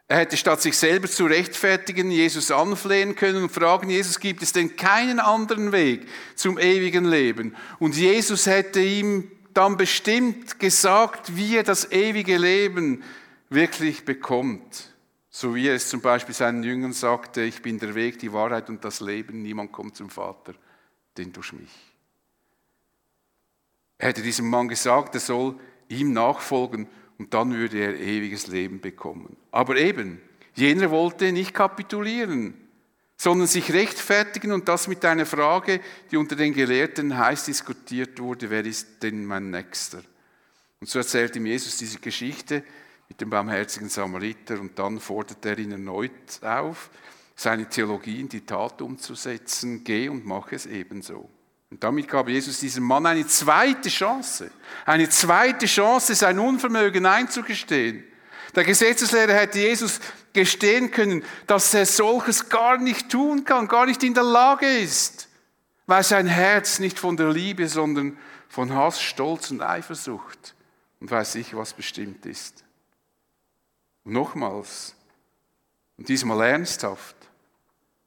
er 0.09 0.17
hätte 0.17 0.35
statt 0.35 0.61
sich 0.61 0.77
selber 0.77 1.07
zu 1.07 1.25
rechtfertigen, 1.25 2.11
Jesus 2.11 2.51
anflehen 2.51 3.15
können 3.15 3.43
und 3.43 3.49
fragen, 3.49 3.89
Jesus, 3.89 4.19
gibt 4.19 4.43
es 4.43 4.51
denn 4.51 4.75
keinen 4.75 5.19
anderen 5.19 5.71
Weg 5.71 6.05
zum 6.35 6.59
ewigen 6.59 7.05
Leben? 7.05 7.55
Und 7.79 7.95
Jesus 7.95 8.45
hätte 8.45 8.81
ihm 8.81 9.31
dann 9.53 9.77
bestimmt 9.77 10.59
gesagt, 10.59 11.35
wie 11.35 11.57
er 11.57 11.63
das 11.63 11.91
ewige 11.91 12.37
Leben 12.37 13.03
wirklich 13.49 14.05
bekommt. 14.05 14.93
So 15.29 15.55
wie 15.55 15.67
er 15.67 15.75
es 15.75 15.89
zum 15.89 16.01
Beispiel 16.01 16.35
seinen 16.35 16.63
Jüngern 16.63 16.93
sagte, 16.93 17.41
ich 17.41 17.61
bin 17.61 17.79
der 17.79 17.95
Weg, 17.95 18.19
die 18.19 18.33
Wahrheit 18.33 18.69
und 18.69 18.85
das 18.85 18.99
Leben, 18.99 19.41
niemand 19.41 19.71
kommt 19.71 19.95
zum 19.95 20.09
Vater, 20.09 20.53
denn 21.17 21.33
durch 21.33 21.53
mich. 21.53 21.71
Er 23.97 24.09
hätte 24.09 24.21
diesem 24.21 24.49
Mann 24.49 24.67
gesagt, 24.67 25.15
er 25.15 25.21
soll 25.21 25.59
ihm 25.87 26.13
nachfolgen 26.13 26.87
und 27.17 27.33
dann 27.33 27.53
würde 27.53 27.79
er 27.79 27.99
ewiges 27.99 28.47
Leben 28.47 28.81
bekommen. 28.81 29.37
Aber 29.51 29.75
eben, 29.77 30.21
jener 30.55 30.91
wollte 30.91 31.31
nicht 31.31 31.53
kapitulieren, 31.53 32.53
sondern 33.17 33.47
sich 33.47 33.71
rechtfertigen 33.71 34.51
und 34.51 34.67
das 34.67 34.87
mit 34.87 35.05
einer 35.05 35.25
Frage, 35.25 35.79
die 36.11 36.17
unter 36.17 36.35
den 36.35 36.53
Gelehrten 36.53 37.17
heiß 37.17 37.45
diskutiert 37.45 38.19
wurde, 38.19 38.49
wer 38.49 38.65
ist 38.65 39.01
denn 39.01 39.25
mein 39.25 39.49
Nächster? 39.49 40.01
Und 40.79 40.89
so 40.89 40.99
erzählt 40.99 41.35
ihm 41.35 41.45
Jesus 41.45 41.77
diese 41.77 41.99
Geschichte, 41.99 42.63
mit 43.07 43.21
dem 43.21 43.29
barmherzigen 43.29 43.89
Samariter 43.89 44.59
und 44.59 44.77
dann 44.77 44.99
fordert 44.99 45.45
er 45.45 45.57
ihn 45.57 45.71
erneut 45.71 46.41
auf, 46.41 46.89
seine 47.35 47.69
Theologie 47.69 48.19
in 48.19 48.29
die 48.29 48.45
Tat 48.45 48.81
umzusetzen. 48.81 49.83
Geh 49.83 50.09
und 50.09 50.25
mach 50.25 50.51
es 50.51 50.65
ebenso. 50.65 51.29
Und 51.69 51.83
damit 51.83 52.07
gab 52.07 52.29
Jesus 52.29 52.59
diesem 52.59 52.83
Mann 52.83 53.05
eine 53.05 53.25
zweite 53.25 53.89
Chance, 53.89 54.51
eine 54.85 55.09
zweite 55.09 55.65
Chance, 55.65 56.13
sein 56.15 56.37
Unvermögen 56.37 57.05
einzugestehen. 57.05 58.03
Der 58.55 58.63
Gesetzeslehrer 58.63 59.33
hätte 59.33 59.59
Jesus 59.59 59.99
gestehen 60.33 60.91
können, 60.91 61.23
dass 61.47 61.73
er 61.73 61.85
solches 61.85 62.49
gar 62.49 62.77
nicht 62.77 63.09
tun 63.09 63.45
kann, 63.45 63.67
gar 63.67 63.85
nicht 63.85 64.03
in 64.03 64.13
der 64.13 64.23
Lage 64.23 64.67
ist, 64.67 65.29
weil 65.85 66.03
sein 66.03 66.27
Herz 66.27 66.79
nicht 66.79 66.99
von 66.99 67.17
der 67.17 67.29
Liebe, 67.29 67.67
sondern 67.67 68.17
von 68.49 68.73
Hass, 68.73 69.01
Stolz 69.01 69.51
und 69.51 69.61
Eifersucht 69.61 70.55
und 70.99 71.09
weiß 71.09 71.35
ich 71.35 71.55
was 71.55 71.73
bestimmt 71.73 72.25
ist. 72.25 72.63
Und 74.03 74.13
nochmals, 74.13 74.95
und 75.97 76.09
diesmal 76.09 76.41
ernsthaft, 76.49 77.15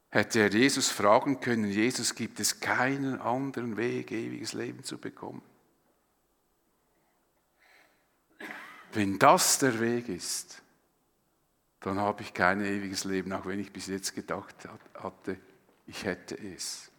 hätte 0.09 0.39
er 0.39 0.51
Jesus 0.51 0.89
fragen 0.89 1.39
können, 1.39 1.69
Jesus, 1.69 2.15
gibt 2.15 2.39
es 2.39 2.59
keinen 2.59 3.19
anderen 3.21 3.77
Weg, 3.77 4.11
ewiges 4.11 4.53
Leben 4.53 4.83
zu 4.83 4.97
bekommen? 4.97 5.41
Wenn 8.93 9.19
das 9.19 9.59
der 9.59 9.79
Weg 9.79 10.09
ist, 10.09 10.61
dann 11.81 11.99
habe 11.99 12.23
ich 12.23 12.33
kein 12.33 12.61
ewiges 12.61 13.03
Leben, 13.03 13.31
auch 13.33 13.45
wenn 13.45 13.59
ich 13.59 13.71
bis 13.71 13.87
jetzt 13.87 14.15
gedacht 14.15 14.55
hatte, 14.95 15.37
ich 15.85 16.05
hätte 16.05 16.37
es. 16.37 16.91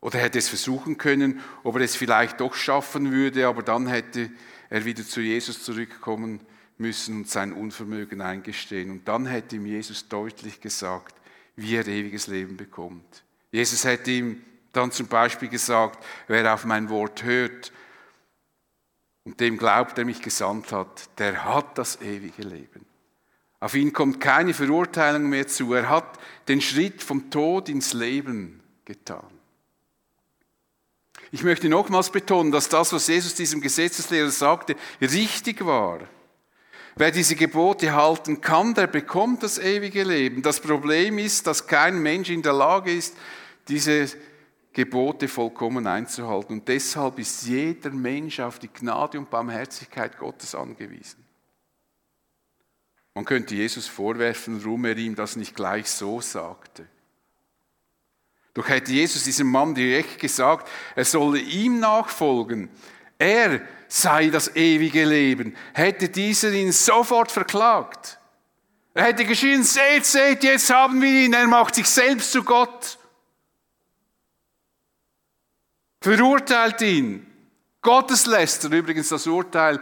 Oder 0.00 0.18
hätte 0.18 0.38
es 0.38 0.48
versuchen 0.48 0.98
können, 0.98 1.40
ob 1.62 1.76
er 1.76 1.82
es 1.82 1.96
vielleicht 1.96 2.40
doch 2.40 2.54
schaffen 2.54 3.10
würde, 3.10 3.46
aber 3.46 3.62
dann 3.62 3.86
hätte 3.86 4.30
er 4.68 4.84
wieder 4.84 5.04
zu 5.04 5.20
Jesus 5.20 5.64
zurückkommen 5.64 6.40
müssen 6.76 7.18
und 7.18 7.30
sein 7.30 7.52
Unvermögen 7.52 8.20
eingestehen. 8.20 8.90
Und 8.90 9.08
dann 9.08 9.26
hätte 9.26 9.56
ihm 9.56 9.64
Jesus 9.64 10.08
deutlich 10.08 10.60
gesagt, 10.60 11.14
wie 11.56 11.76
er 11.76 11.86
ewiges 11.86 12.26
Leben 12.26 12.56
bekommt. 12.56 13.24
Jesus 13.50 13.84
hätte 13.84 14.10
ihm 14.10 14.44
dann 14.72 14.90
zum 14.90 15.06
Beispiel 15.06 15.48
gesagt, 15.48 16.04
wer 16.26 16.52
auf 16.52 16.64
mein 16.64 16.90
Wort 16.90 17.22
hört 17.22 17.72
und 19.24 19.40
dem 19.40 19.56
glaubt, 19.56 19.96
der 19.96 20.04
mich 20.04 20.20
gesandt 20.20 20.72
hat, 20.72 21.08
der 21.18 21.44
hat 21.44 21.78
das 21.78 22.00
ewige 22.00 22.42
Leben. 22.42 22.84
Auf 23.60 23.74
ihn 23.74 23.92
kommt 23.94 24.20
keine 24.20 24.52
Verurteilung 24.52 25.28
mehr 25.28 25.46
zu. 25.46 25.72
Er 25.72 25.88
hat 25.88 26.18
den 26.48 26.60
Schritt 26.60 27.02
vom 27.02 27.30
Tod 27.30 27.70
ins 27.70 27.94
Leben 27.94 28.60
getan. 28.84 29.26
Ich 31.30 31.42
möchte 31.42 31.68
nochmals 31.68 32.10
betonen, 32.10 32.52
dass 32.52 32.68
das, 32.68 32.92
was 32.92 33.06
Jesus 33.06 33.34
diesem 33.34 33.60
Gesetzeslehrer 33.60 34.30
sagte, 34.30 34.76
richtig 35.00 35.64
war. 35.64 36.00
Wer 36.96 37.10
diese 37.10 37.34
Gebote 37.34 37.92
halten 37.92 38.40
kann, 38.40 38.74
der 38.74 38.86
bekommt 38.86 39.42
das 39.42 39.58
ewige 39.58 40.04
Leben. 40.04 40.42
Das 40.42 40.60
Problem 40.60 41.18
ist, 41.18 41.46
dass 41.46 41.66
kein 41.66 42.00
Mensch 42.00 42.30
in 42.30 42.42
der 42.42 42.52
Lage 42.52 42.92
ist, 42.92 43.16
diese 43.66 44.08
Gebote 44.74 45.28
vollkommen 45.28 45.86
einzuhalten. 45.86 46.58
Und 46.58 46.68
deshalb 46.68 47.18
ist 47.18 47.46
jeder 47.46 47.90
Mensch 47.90 48.40
auf 48.40 48.58
die 48.58 48.68
Gnade 48.68 49.18
und 49.18 49.30
Barmherzigkeit 49.30 50.18
Gottes 50.18 50.54
angewiesen. 50.54 51.24
Man 53.14 53.24
könnte 53.24 53.54
Jesus 53.54 53.86
vorwerfen, 53.86 54.62
warum 54.62 54.84
er 54.84 54.96
ihm 54.96 55.14
das 55.14 55.36
nicht 55.36 55.54
gleich 55.54 55.88
so 55.88 56.20
sagte. 56.20 56.86
Doch 58.52 58.68
hätte 58.68 58.92
Jesus 58.92 59.24
diesem 59.24 59.48
Mann 59.48 59.74
direkt 59.74 60.18
gesagt, 60.18 60.68
er 60.96 61.04
solle 61.04 61.38
ihm 61.38 61.78
nachfolgen. 61.78 62.68
Er 63.16 63.60
sei 63.88 64.28
das 64.28 64.56
ewige 64.56 65.04
Leben, 65.04 65.56
hätte 65.72 66.08
dieser 66.08 66.52
ihn 66.52 66.72
sofort 66.72 67.30
verklagt. 67.30 68.18
Er 68.92 69.04
hätte 69.04 69.24
geschrien, 69.24 69.62
seht, 69.62 70.04
seht, 70.04 70.42
jetzt 70.42 70.70
haben 70.70 71.00
wir 71.00 71.24
ihn, 71.24 71.32
er 71.32 71.46
macht 71.46 71.76
sich 71.76 71.86
selbst 71.88 72.32
zu 72.32 72.42
Gott. 72.42 72.98
Verurteilt 76.04 76.82
ihn. 76.82 77.26
Gottesläster, 77.80 78.70
übrigens 78.70 79.08
das 79.08 79.26
Urteil, 79.26 79.80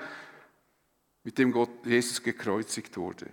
mit 1.25 1.37
dem 1.37 1.51
Gott, 1.51 1.85
Jesus 1.85 2.23
gekreuzigt 2.23 2.97
wurde. 2.97 3.27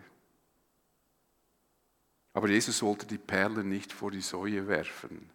Aber 2.33 2.49
Jesus 2.49 2.81
wollte 2.81 3.05
die 3.05 3.19
Perlen 3.19 3.69
nicht 3.69 3.93
vor 3.93 4.09
die 4.09 4.21
Säue 4.21 4.67
werfen. 4.67 5.29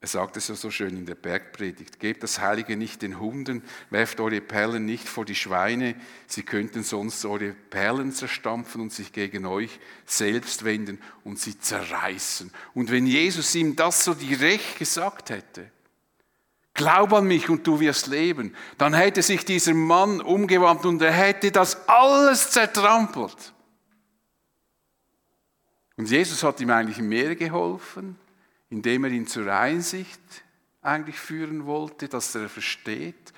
Er 0.00 0.08
sagt 0.08 0.38
es 0.38 0.48
ja 0.48 0.54
so 0.54 0.70
schön 0.70 0.96
in 0.96 1.04
der 1.04 1.14
Bergpredigt. 1.14 2.00
Gebt 2.00 2.22
das 2.22 2.40
Heilige 2.40 2.78
nicht 2.78 3.02
den 3.02 3.20
Hunden, 3.20 3.62
werft 3.90 4.18
eure 4.18 4.40
Perlen 4.40 4.86
nicht 4.86 5.06
vor 5.06 5.26
die 5.26 5.34
Schweine, 5.34 5.94
sie 6.26 6.42
könnten 6.42 6.84
sonst 6.84 7.22
eure 7.26 7.52
Perlen 7.52 8.12
zerstampfen 8.12 8.80
und 8.80 8.94
sich 8.94 9.12
gegen 9.12 9.44
euch 9.44 9.78
selbst 10.06 10.64
wenden 10.64 11.02
und 11.22 11.38
sie 11.38 11.60
zerreißen. 11.60 12.50
Und 12.72 12.90
wenn 12.90 13.06
Jesus 13.06 13.54
ihm 13.54 13.76
das 13.76 14.04
so 14.04 14.14
direkt 14.14 14.78
gesagt 14.78 15.28
hätte, 15.28 15.70
glaub 16.76 17.12
an 17.12 17.26
mich 17.26 17.48
und 17.48 17.66
du 17.66 17.80
wirst 17.80 18.06
leben, 18.06 18.54
dann 18.78 18.94
hätte 18.94 19.22
sich 19.22 19.44
dieser 19.44 19.74
Mann 19.74 20.20
umgewandt 20.20 20.84
und 20.84 21.02
er 21.02 21.12
hätte 21.12 21.50
das 21.50 21.88
alles 21.88 22.50
zertrampelt. 22.50 23.52
Und 25.96 26.10
Jesus 26.10 26.42
hat 26.42 26.60
ihm 26.60 26.70
eigentlich 26.70 26.98
mehr 26.98 27.34
geholfen 27.34 28.18
indem 28.70 29.04
er 29.04 29.10
ihn 29.10 29.26
zur 29.26 29.52
Einsicht 29.52 30.20
eigentlich 30.82 31.18
führen 31.18 31.66
wollte, 31.66 32.08
dass 32.08 32.34
er 32.34 32.48
versteht, 32.48 33.32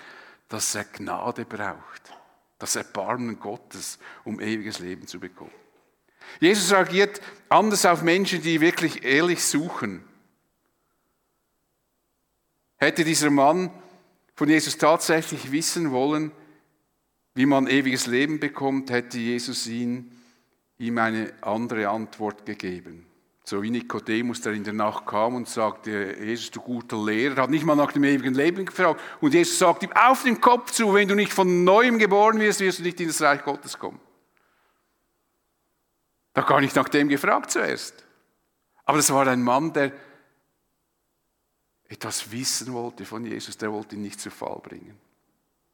dass 0.48 0.74
er 0.74 0.84
Gnade 0.84 1.44
braucht, 1.44 2.12
das 2.58 2.76
Erbarmen 2.76 3.38
Gottes, 3.38 3.98
um 4.24 4.40
ewiges 4.40 4.78
Leben 4.78 5.06
zu 5.06 5.20
bekommen. 5.20 5.52
Jesus 6.40 6.72
reagiert 6.72 7.20
anders 7.48 7.86
auf 7.86 8.02
Menschen, 8.02 8.42
die 8.42 8.60
wirklich 8.60 9.04
ehrlich 9.04 9.44
suchen. 9.44 10.04
Hätte 12.78 13.04
dieser 13.04 13.30
Mann 13.30 13.70
von 14.34 14.48
Jesus 14.48 14.78
tatsächlich 14.78 15.50
wissen 15.50 15.90
wollen, 15.90 16.30
wie 17.34 17.46
man 17.46 17.66
ewiges 17.66 18.06
Leben 18.06 18.40
bekommt, 18.40 18.90
hätte 18.90 19.18
Jesus 19.18 19.66
ihn, 19.66 20.12
ihm 20.78 20.98
eine 20.98 21.32
andere 21.40 21.88
Antwort 21.88 22.46
gegeben. 22.46 23.04
So 23.44 23.62
wie 23.62 23.70
Nikodemus, 23.70 24.42
der 24.42 24.52
in 24.52 24.62
der 24.62 24.74
Nacht 24.74 25.06
kam 25.06 25.34
und 25.34 25.48
sagte, 25.48 26.16
Jesus, 26.20 26.50
du 26.50 26.60
guter 26.60 27.02
Lehrer, 27.02 27.42
hat 27.42 27.50
nicht 27.50 27.64
mal 27.64 27.74
nach 27.74 27.92
dem 27.92 28.04
ewigen 28.04 28.34
Leben 28.34 28.66
gefragt. 28.66 29.00
Und 29.20 29.34
Jesus 29.34 29.58
sagt 29.58 29.82
ihm 29.82 29.92
auf 29.92 30.22
den 30.22 30.40
Kopf 30.40 30.70
zu, 30.70 30.94
wenn 30.94 31.08
du 31.08 31.14
nicht 31.14 31.32
von 31.32 31.64
neuem 31.64 31.98
geboren 31.98 32.38
wirst, 32.38 32.60
wirst 32.60 32.80
du 32.80 32.82
nicht 32.82 33.00
in 33.00 33.08
das 33.08 33.22
Reich 33.22 33.42
Gottes 33.42 33.78
kommen. 33.78 33.98
Da 36.34 36.42
gar 36.42 36.60
nicht 36.60 36.76
nach 36.76 36.88
dem 36.88 37.08
gefragt 37.08 37.50
zuerst. 37.50 38.04
Aber 38.84 38.98
das 38.98 39.12
war 39.12 39.26
ein 39.26 39.42
Mann, 39.42 39.72
der 39.72 39.92
etwas 41.88 42.30
wissen 42.30 42.72
wollte 42.72 43.04
von 43.04 43.24
Jesus, 43.24 43.56
der 43.56 43.72
wollte 43.72 43.96
ihn 43.96 44.02
nicht 44.02 44.20
zu 44.20 44.30
Fall 44.30 44.60
bringen. 44.62 44.96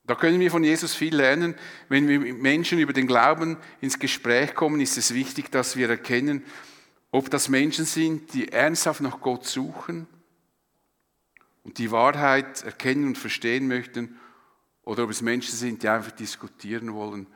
Da 0.07 0.15
können 0.15 0.39
wir 0.39 0.51
von 0.51 0.63
Jesus 0.63 0.95
viel 0.95 1.17
lernen. 1.17 1.55
Wenn 1.89 2.07
wir 2.09 2.21
mit 2.21 2.39
Menschen 2.39 2.79
über 2.79 2.93
den 2.93 3.07
Glauben 3.07 3.57
ins 3.81 3.99
Gespräch 3.99 4.55
kommen, 4.55 4.81
ist 4.81 4.99
es 4.99 5.15
wichtig, 5.15 5.51
dass 5.51 5.77
wir 5.77 5.89
erkennen, 5.89 6.45
ob 7.11 7.31
das 7.31 7.49
Menschen 7.49 7.85
sind, 7.85 8.35
die 8.35 8.53
ernsthaft 8.53 9.01
nach 9.01 9.21
Gott 9.21 9.47
suchen 9.47 10.07
und 11.63 11.79
die 11.79 11.91
Wahrheit 11.91 12.63
erkennen 12.63 13.07
und 13.07 13.19
verstehen 13.19 13.67
möchten, 13.67 14.19
oder 14.83 15.05
ob 15.05 15.11
es 15.11 15.23
Menschen 15.23 15.55
sind, 15.55 15.83
die 15.83 15.89
einfach 15.89 16.13
diskutieren 16.13 16.93
wollen 16.93 17.27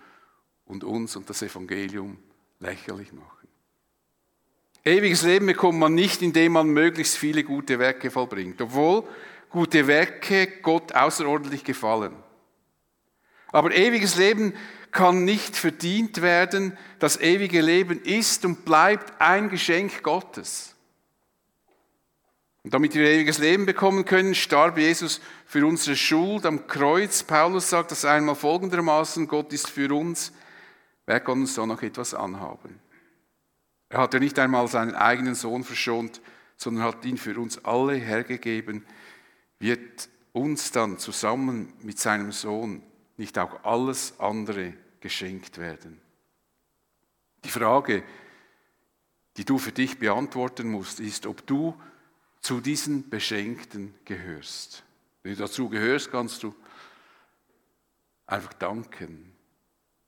und 0.67 0.85
uns 0.85 1.17
und 1.17 1.31
das 1.31 1.41
Evangelium 1.41 2.19
lächerlich 2.61 3.13
machen. 3.13 3.38
Ewiges 4.89 5.23
Leben 5.23 5.45
bekommt 5.45 5.79
man 5.79 5.95
nicht, 5.95 6.23
indem 6.23 6.53
man 6.53 6.69
möglichst 6.71 7.19
viele 7.19 7.45
gute 7.45 7.79
Werke 7.79 8.11
vollbringt, 8.11 8.59
obwohl 8.63 9.05
gute 9.51 9.87
Werke 9.87 10.47
Gott 10.63 10.95
außerordentlich 10.95 11.63
gefallen. 11.63 12.17
Aber 13.49 13.75
ewiges 13.75 14.17
Leben 14.17 14.55
kann 14.91 15.27
nicht 15.27 15.57
verdient 15.59 16.23
werden. 16.23 16.75
Das 17.01 17.21
ewige 17.21 17.61
Leben 17.61 18.01
ist 18.03 18.47
und 18.47 18.65
bleibt 18.65 19.21
ein 19.21 19.51
Geschenk 19.51 20.03
Gottes. 20.03 20.75
Und 22.65 22.73
damit 22.73 22.95
wir 22.95 23.07
ewiges 23.07 23.37
Leben 23.37 23.67
bekommen 23.67 24.07
können, 24.07 24.35
starb 24.35 24.79
Jesus 24.79 25.21
für 25.45 25.67
unsere 25.67 25.97
Schuld 25.97 26.47
am 26.47 26.67
Kreuz. 26.67 27.23
Paulus 27.23 27.69
sagt 27.69 27.91
das 27.91 28.07
einmal 28.07 28.37
folgendermaßen, 28.37 29.29
Gott 29.29 29.53
ist 29.53 29.69
für 29.69 29.95
uns, 29.95 30.33
wer 31.05 31.21
kann 31.21 31.43
uns 31.43 31.55
da 31.55 31.67
noch 31.67 31.83
etwas 31.83 32.15
anhaben? 32.15 32.88
Er 33.89 34.01
hat 34.01 34.15
ja 34.15 34.21
nicht 34.21 34.39
einmal 34.39 34.69
seinen 34.69 34.95
eigenen 34.95 35.35
Sohn 35.35 35.65
verschont, 35.65 36.21
sondern 36.57 36.85
hat 36.85 37.05
ihn 37.05 37.17
für 37.17 37.39
uns 37.39 37.65
alle 37.65 37.95
hergegeben, 37.95 38.85
wird 39.59 40.09
uns 40.33 40.73
dann 40.73 40.99
zusammen 40.99 41.73
mit 41.83 41.99
seinem 41.99 42.33
Sohn 42.33 42.83
nicht 43.17 43.39
auch 43.39 43.65
alles 43.65 44.19
andere 44.21 44.75
geschenkt 45.01 45.59
werden? 45.59 46.01
Die 47.45 47.51
Frage, 47.51 48.03
die 49.37 49.45
du 49.45 49.59
für 49.59 49.73
dich 49.73 49.99
beantworten 49.99 50.69
musst, 50.69 51.01
ist, 51.01 51.27
ob 51.27 51.47
du 51.47 51.81
zu 52.41 52.61
diesen 52.61 53.09
Beschenkten 53.09 53.95
gehörst. 54.05 54.83
Wenn 55.23 55.35
du 55.35 55.39
dazu 55.39 55.69
gehörst, 55.69 56.11
kannst 56.11 56.43
du 56.43 56.55
einfach 58.27 58.53
danken, 58.55 59.33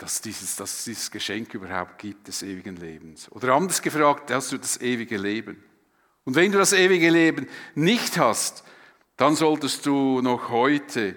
dass 0.02 0.20
dieses, 0.20 0.56
dass 0.56 0.78
es 0.78 0.84
dieses 0.84 1.10
Geschenk 1.10 1.54
überhaupt 1.54 1.98
gibt 1.98 2.28
des 2.28 2.42
ewigen 2.42 2.76
Lebens. 2.76 3.30
Oder 3.32 3.54
anders 3.54 3.80
gefragt, 3.82 4.30
hast 4.30 4.52
du 4.52 4.58
das 4.58 4.80
ewige 4.80 5.16
Leben? 5.16 5.62
Und 6.24 6.34
wenn 6.34 6.52
du 6.52 6.58
das 6.58 6.72
ewige 6.72 7.10
Leben 7.10 7.48
nicht 7.74 8.18
hast, 8.18 8.64
dann 9.16 9.36
solltest 9.36 9.86
du 9.86 10.20
noch 10.20 10.48
heute 10.48 11.16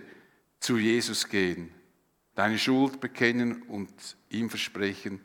zu 0.60 0.78
Jesus 0.78 1.28
gehen 1.28 1.74
deine 2.36 2.58
Schuld 2.58 3.00
bekennen 3.00 3.63
und 3.63 3.91
ihm 4.30 4.50
versprechen, 4.50 5.22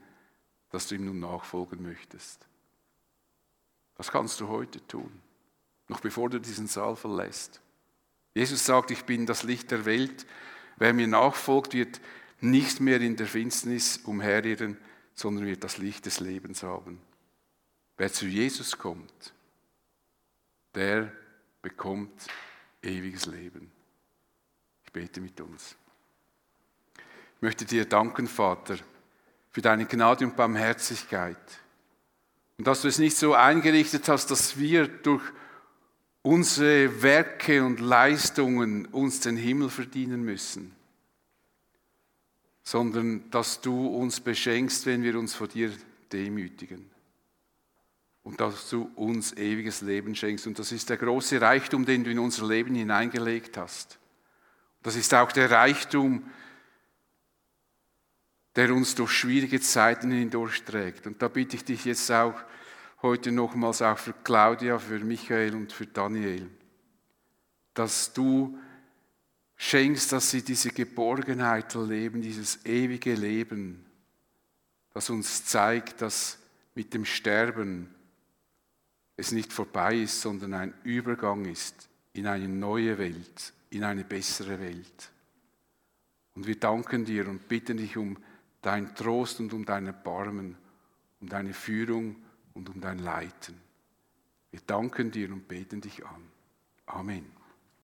dass 0.71 0.89
du 0.89 0.95
ihm 0.95 1.07
nun 1.07 1.21
nachfolgen 1.21 1.83
möchtest. 1.83 2.47
Das 3.97 4.11
kannst 4.11 4.41
du 4.41 4.49
heute 4.49 4.87
tun, 4.87 5.11
noch 5.89 6.01
bevor 6.01 6.29
du 6.29 6.39
diesen 6.39 6.67
Saal 6.67 6.97
verlässt. 6.97 7.61
Jesus 8.35 8.65
sagt, 8.65 8.91
ich 8.91 9.05
bin 9.05 9.27
das 9.27 9.43
Licht 9.43 9.71
der 9.71 9.85
Welt. 9.85 10.27
Wer 10.77 10.93
mir 10.93 11.09
nachfolgt, 11.09 11.75
wird 11.75 12.01
nicht 12.41 12.81
mehr 12.81 13.01
in 13.01 13.17
der 13.17 13.27
Finsternis 13.27 13.99
umherirren, 14.05 14.77
sondern 15.15 15.47
wird 15.47 15.65
das 15.65 15.79
Licht 15.79 16.07
des 16.07 16.21
Lebens 16.21 16.63
haben. 16.63 17.01
Wer 17.97 18.13
zu 18.13 18.27
Jesus 18.27 18.79
kommt, 18.79 19.35
der 20.75 21.13
bekommt 21.63 22.27
ewiges 22.83 23.27
Leben. 23.27 23.71
Ich 24.85 24.93
bete 24.93 25.21
mit 25.21 25.41
uns. 25.41 25.77
Ich 26.97 27.43
möchte 27.43 27.65
dir 27.65 27.85
danken, 27.85 28.29
Vater, 28.29 28.77
für 29.51 29.61
deine 29.61 29.87
Gnade 29.87 30.25
und 30.25 30.37
Barmherzigkeit. 30.37 31.37
Und 32.57 32.67
dass 32.67 32.83
du 32.83 32.89
es 32.89 32.99
nicht 32.99 33.17
so 33.17 33.35
eingerichtet 33.35 34.09
hast, 34.09 34.31
dass 34.31 34.59
wir 34.59 34.87
durch 34.89 35.23
unsere 36.23 37.03
Werke 37.03 37.65
und 37.65 37.81
Leistungen 37.81 38.87
uns 38.87 39.21
den 39.21 39.37
Himmel 39.37 39.71
verdienen 39.71 40.23
müssen, 40.23 40.75
sondern 42.69 43.31
dass 43.31 43.63
du 43.63 43.87
uns 43.87 44.21
beschenkst, 44.21 44.85
wenn 44.85 45.03
wir 45.03 45.19
uns 45.19 45.35
vor 45.35 45.49
dir 45.49 45.73
demütigen. 46.13 46.91
Und 48.23 48.43
dass 48.43 48.69
du 48.69 48.91
uns 48.95 49.33
ewiges 49.33 49.81
Leben 49.81 50.15
schenkst. 50.15 50.47
Und 50.47 50.59
das 50.59 50.71
ist 50.71 50.91
der 50.91 50.99
große 50.99 51.41
Reichtum, 51.41 51.87
den 51.87 52.05
du 52.05 52.11
in 52.11 52.19
unser 52.19 52.47
Leben 52.47 52.75
hineingelegt 52.75 53.57
hast. 53.57 53.99
Das 54.83 54.97
ist 54.97 55.15
auch 55.15 55.33
der 55.33 55.51
Reichtum, 55.51 56.31
der 58.55 58.75
uns 58.75 58.95
durch 58.95 59.13
schwierige 59.13 59.63
Zeiten 59.63 60.11
hindurchträgt. 60.11 61.07
Und 61.07 61.23
da 61.23 61.29
bitte 61.29 61.57
ich 61.57 61.65
dich 61.65 61.87
jetzt 61.87 62.13
auch 62.13 62.39
heute 63.01 63.33
nochmals 63.33 63.81
auch 63.81 63.97
für 63.97 64.13
Claudia, 64.13 64.79
für 64.79 64.99
Michael 64.99 65.55
und 65.55 65.73
für 65.73 65.87
Daniel, 65.87 66.51
dass 67.73 68.13
du 68.13 68.59
schenkst, 69.59 70.13
dass 70.13 70.31
sie 70.31 70.43
diese 70.43 70.71
Geborgenheit 70.71 71.75
erleben, 71.75 72.23
dieses 72.23 72.65
ewige 72.65 73.15
Leben, 73.15 73.85
das 74.95 75.11
uns 75.11 75.45
zeigt, 75.45 76.01
dass 76.01 76.39
mit 76.75 76.95
dem 76.95 77.05
Sterben 77.05 77.95
es 79.17 79.33
nicht 79.33 79.53
vorbei 79.53 79.97
ist, 79.97 80.21
sondern 80.21 80.55
ein 80.55 80.75
Übergang 80.85 81.45
ist 81.45 81.89
in 82.13 82.27
eine 82.29 82.49
neue 82.49 82.99
Welt, 82.99 83.53
in 83.71 83.83
eine 83.85 84.05
bessere 84.05 84.61
Welt. 84.61 85.11
Und 86.35 86.47
wir 86.47 86.59
danken 86.59 87.05
dir 87.05 87.29
und 87.29 87.49
bitten 87.49 87.79
dich 87.79 87.97
um 87.97 88.17
dein 88.63 88.95
Trost 88.95 89.41
und 89.41 89.53
um 89.53 89.65
dein 89.65 89.87
Erbarmen, 89.87 90.57
um 91.21 91.29
deine 91.29 91.53
Führung 91.53 92.15
und 92.55 92.69
um 92.71 92.81
dein 92.81 93.01
Leiten. 93.01 93.57
Wir 94.53 94.61
danken 94.65 95.11
dir 95.11 95.33
und 95.33 95.49
beten 95.49 95.81
dich 95.81 96.07
an. 96.07 96.23
Amen. 96.87 97.38